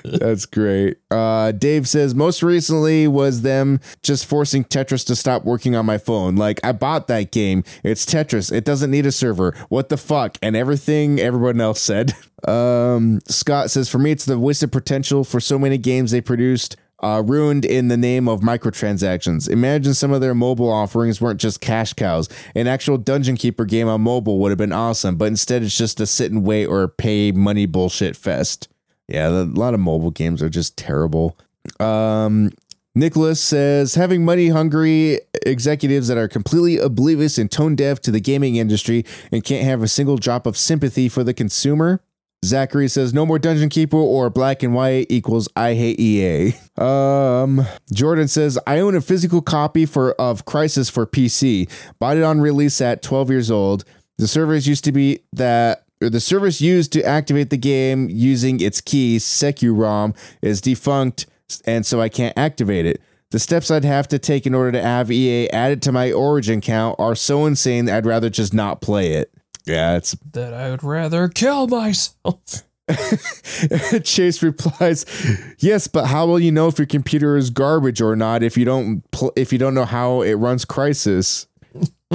[0.03, 0.97] That's great.
[1.11, 5.97] Uh, Dave says most recently was them just forcing Tetris to stop working on my
[5.97, 6.35] phone.
[6.35, 7.63] Like I bought that game.
[7.83, 8.51] It's Tetris.
[8.51, 9.53] It doesn't need a server.
[9.69, 10.37] What the fuck?
[10.41, 12.13] And everything everyone else said.
[12.45, 16.75] Um, Scott says for me it's the wasted potential for so many games they produced.
[17.03, 19.49] Uh, ruined in the name of microtransactions.
[19.49, 22.29] Imagine some of their mobile offerings weren't just cash cows.
[22.55, 25.99] An actual Dungeon Keeper game on mobile would have been awesome, but instead it's just
[25.99, 28.69] a sit and wait or pay money bullshit fest.
[29.09, 31.37] Yeah, a lot of mobile games are just terrible.
[31.77, 32.51] Um,
[32.95, 38.21] Nicholas says having money hungry executives that are completely oblivious and tone deaf to the
[38.21, 42.01] gaming industry and can't have a single drop of sympathy for the consumer.
[42.43, 46.55] Zachary says no more Dungeon Keeper or Black and White equals I hate EA.
[46.75, 51.69] Um, Jordan says I own a physical copy for of Crysis for PC.
[51.99, 53.85] Bought it on release at 12 years old.
[54.17, 58.59] The service used to be that or the service used to activate the game using
[58.59, 61.27] its key SecuROM is defunct,
[61.65, 62.99] and so I can't activate it.
[63.29, 66.59] The steps I'd have to take in order to have EA added to my Origin
[66.59, 69.31] count are so insane that I'd rather just not play it.
[69.65, 72.63] Yeah, it's That I would rather kill myself.
[74.03, 75.05] Chase replies,
[75.59, 78.65] "Yes, but how will you know if your computer is garbage or not if you
[78.65, 81.47] don't pl- if you don't know how it runs Crysis?"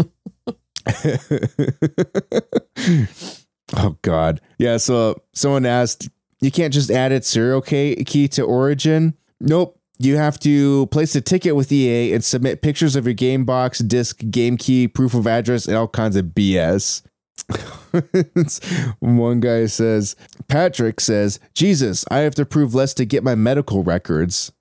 [3.77, 4.41] Oh God.
[4.59, 4.79] Yeah.
[4.79, 6.09] So someone asked,
[6.41, 9.15] you can't just add its serial key, key to Origin.
[9.41, 9.79] Nope.
[9.99, 13.81] You have to place a ticket with EA and submit pictures of your game box,
[13.81, 17.03] disc, game key, proof of address, and all kinds of BS.
[19.01, 20.17] One guy says,
[20.49, 24.53] Patrick says, Jesus, I have to prove less to get my medical records.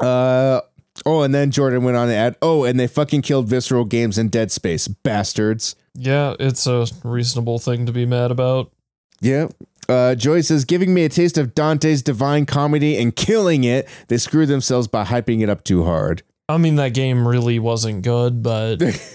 [0.00, 0.60] uh,
[1.06, 4.18] oh, and then Jordan went on to add, oh, and they fucking killed Visceral Games
[4.18, 5.76] and Dead Space, bastards.
[5.94, 8.72] Yeah, it's a reasonable thing to be mad about.
[9.20, 9.48] Yeah.
[9.88, 13.88] Uh, Joy says, giving me a taste of Dante's divine comedy and killing it.
[14.08, 16.22] They screwed themselves by hyping it up too hard.
[16.54, 18.76] I mean, that game really wasn't good, but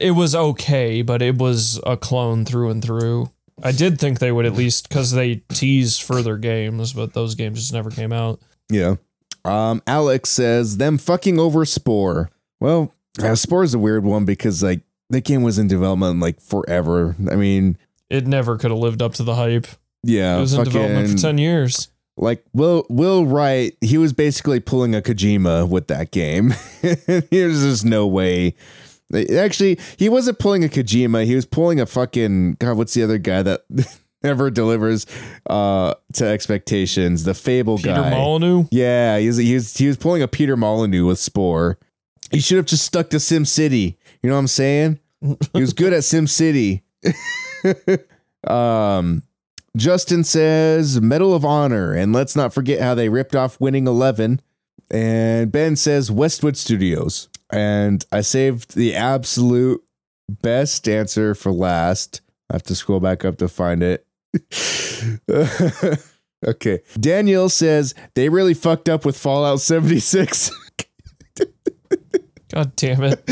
[0.00, 3.30] it was okay, but it was a clone through and through.
[3.62, 7.60] I did think they would at least, because they tease further games, but those games
[7.60, 8.40] just never came out.
[8.70, 8.96] Yeah.
[9.44, 12.30] Um, Alex says, them fucking over Spore.
[12.60, 12.92] Well,
[13.22, 17.14] uh, Spore is a weird one because, like, that game was in development, like, forever.
[17.30, 17.76] I mean,
[18.08, 19.66] It never could have lived up to the hype.
[20.02, 20.38] yeah.
[20.38, 21.88] It was in development for 10 years.
[22.16, 26.54] Like Will Will Wright, he was basically pulling a Kojima with that game.
[26.82, 28.54] There's just no way.
[29.36, 31.24] Actually, he wasn't pulling a Kojima.
[31.24, 32.76] He was pulling a fucking God.
[32.76, 33.62] What's the other guy that
[34.22, 35.06] never delivers
[35.48, 37.24] uh, to expectations?
[37.24, 38.10] The Fable Peter guy.
[38.10, 38.66] Molyneux?
[38.70, 41.78] Yeah, he was, he was he was pulling a Peter Molyneux with Spore.
[42.30, 43.98] He should have just stuck to Sim City.
[44.22, 45.00] You know what I'm saying?
[45.52, 46.82] He was good at Sim City.
[48.46, 49.22] um,
[49.76, 54.40] Justin says Medal of Honor, and let's not forget how they ripped off Winning Eleven.
[54.90, 59.82] And Ben says Westwood Studios, and I saved the absolute
[60.28, 62.20] best answer for last.
[62.50, 64.06] I have to scroll back up to find it.
[66.46, 66.80] okay.
[66.98, 70.50] Daniel says they really fucked up with Fallout 76.
[72.52, 73.24] God damn it.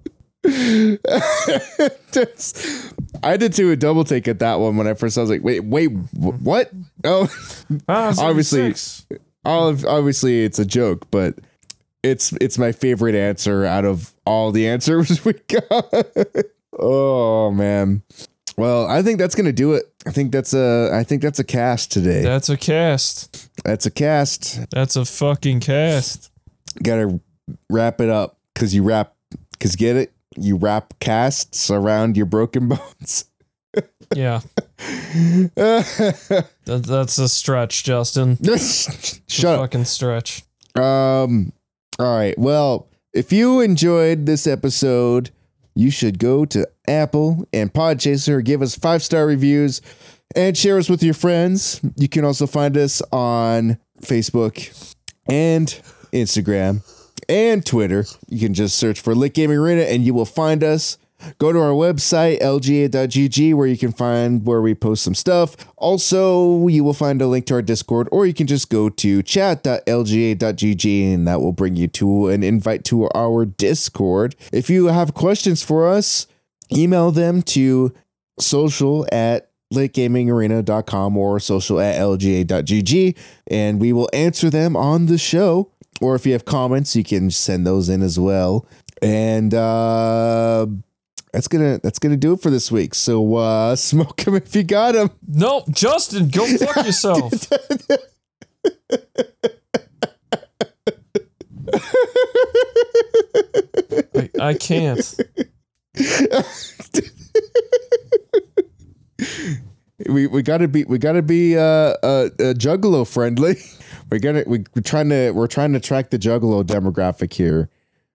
[2.12, 2.92] That's-
[3.22, 5.42] I did too a double take at that one when I first I was like,
[5.42, 6.70] wait, wait, wh- what?
[7.04, 7.28] Oh,
[7.88, 8.74] Ah, Obviously-
[9.44, 11.38] obviously it's a joke, but
[12.02, 15.94] it's it's my favorite answer out of all the answers we got.
[16.78, 18.02] oh man.
[18.56, 19.84] Well, I think that's gonna do it.
[20.06, 22.22] I think that's a I think that's a cast today.
[22.22, 23.48] That's a cast.
[23.64, 24.70] That's a cast.
[24.70, 26.30] That's a fucking cast.
[26.82, 27.20] Gotta
[27.70, 29.14] wrap it up because you wrap
[29.52, 33.24] because get it you wrap casts around your broken bones.
[34.14, 34.40] Yeah.
[35.54, 38.36] That, that's a stretch, Justin.
[39.26, 39.60] Shut up.
[39.60, 40.42] Fucking stretch.
[40.74, 41.52] Um.
[41.98, 42.38] All right.
[42.38, 45.30] Well, if you enjoyed this episode,
[45.74, 49.80] you should go to Apple and Podchaser, give us five star reviews,
[50.36, 51.80] and share us with your friends.
[51.96, 54.94] You can also find us on Facebook
[55.26, 55.68] and
[56.12, 56.82] Instagram
[57.28, 58.04] and Twitter.
[58.28, 60.98] You can just search for Lit Gaming Arena, and you will find us.
[61.38, 65.56] Go to our website, lga.gg, where you can find where we post some stuff.
[65.76, 69.22] Also, you will find a link to our Discord, or you can just go to
[69.24, 74.36] chat.lga.gg, and that will bring you to an invite to our Discord.
[74.52, 76.28] If you have questions for us,
[76.72, 77.92] email them to
[78.38, 83.16] social at lategamingarena.com or social at lga.gg,
[83.48, 85.72] and we will answer them on the show.
[86.00, 88.66] Or if you have comments, you can send those in as well.
[89.02, 90.66] And uh
[91.32, 92.94] that's gonna that's gonna do it for this week.
[92.94, 95.10] So uh smoke them if you got them.
[95.26, 97.32] No, Justin, go fuck yourself.
[104.14, 105.14] I, I can't.
[110.08, 113.56] We we gotta be we gotta be uh uh, uh juggalo friendly.
[114.10, 117.68] We're gonna we, we're trying to we're trying to track the juggalo demographic here.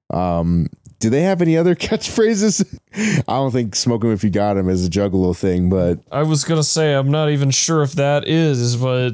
[0.10, 0.68] Um
[0.99, 2.80] do they have any other catchphrases?
[2.95, 5.99] I don't think "smoke 'em if you got got 'em is a juggalo thing, but
[6.11, 9.14] I was gonna say I'm not even sure if that is, but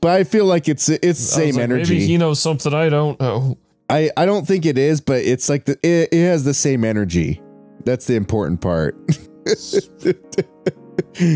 [0.00, 1.94] but I feel like it's it's the same like, energy.
[1.94, 3.56] Maybe he knows something I don't know.
[3.88, 6.84] I I don't think it is, but it's like the it, it has the same
[6.84, 7.40] energy.
[7.84, 8.96] That's the important part.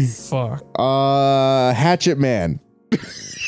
[0.08, 0.64] Fuck.
[0.78, 2.60] Uh, Hatchet Man.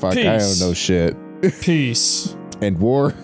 [0.00, 1.16] Fuck, I don't know shit.
[1.60, 2.34] Peace.
[2.60, 3.14] And War.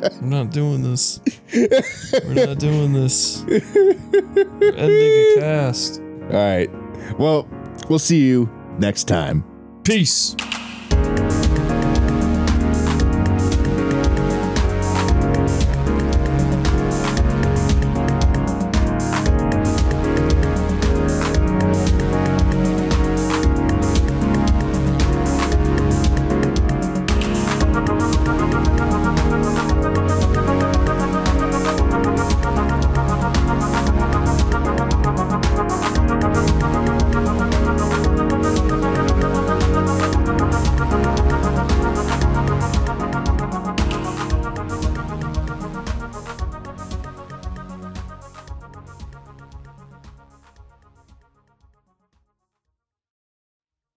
[0.00, 1.18] We're not doing this.
[1.52, 3.42] We're not doing this.
[3.48, 6.00] We're ending a cast.
[6.00, 6.70] All right.
[7.18, 7.48] Well,
[7.88, 9.44] we'll see you next time.
[9.82, 10.36] Peace.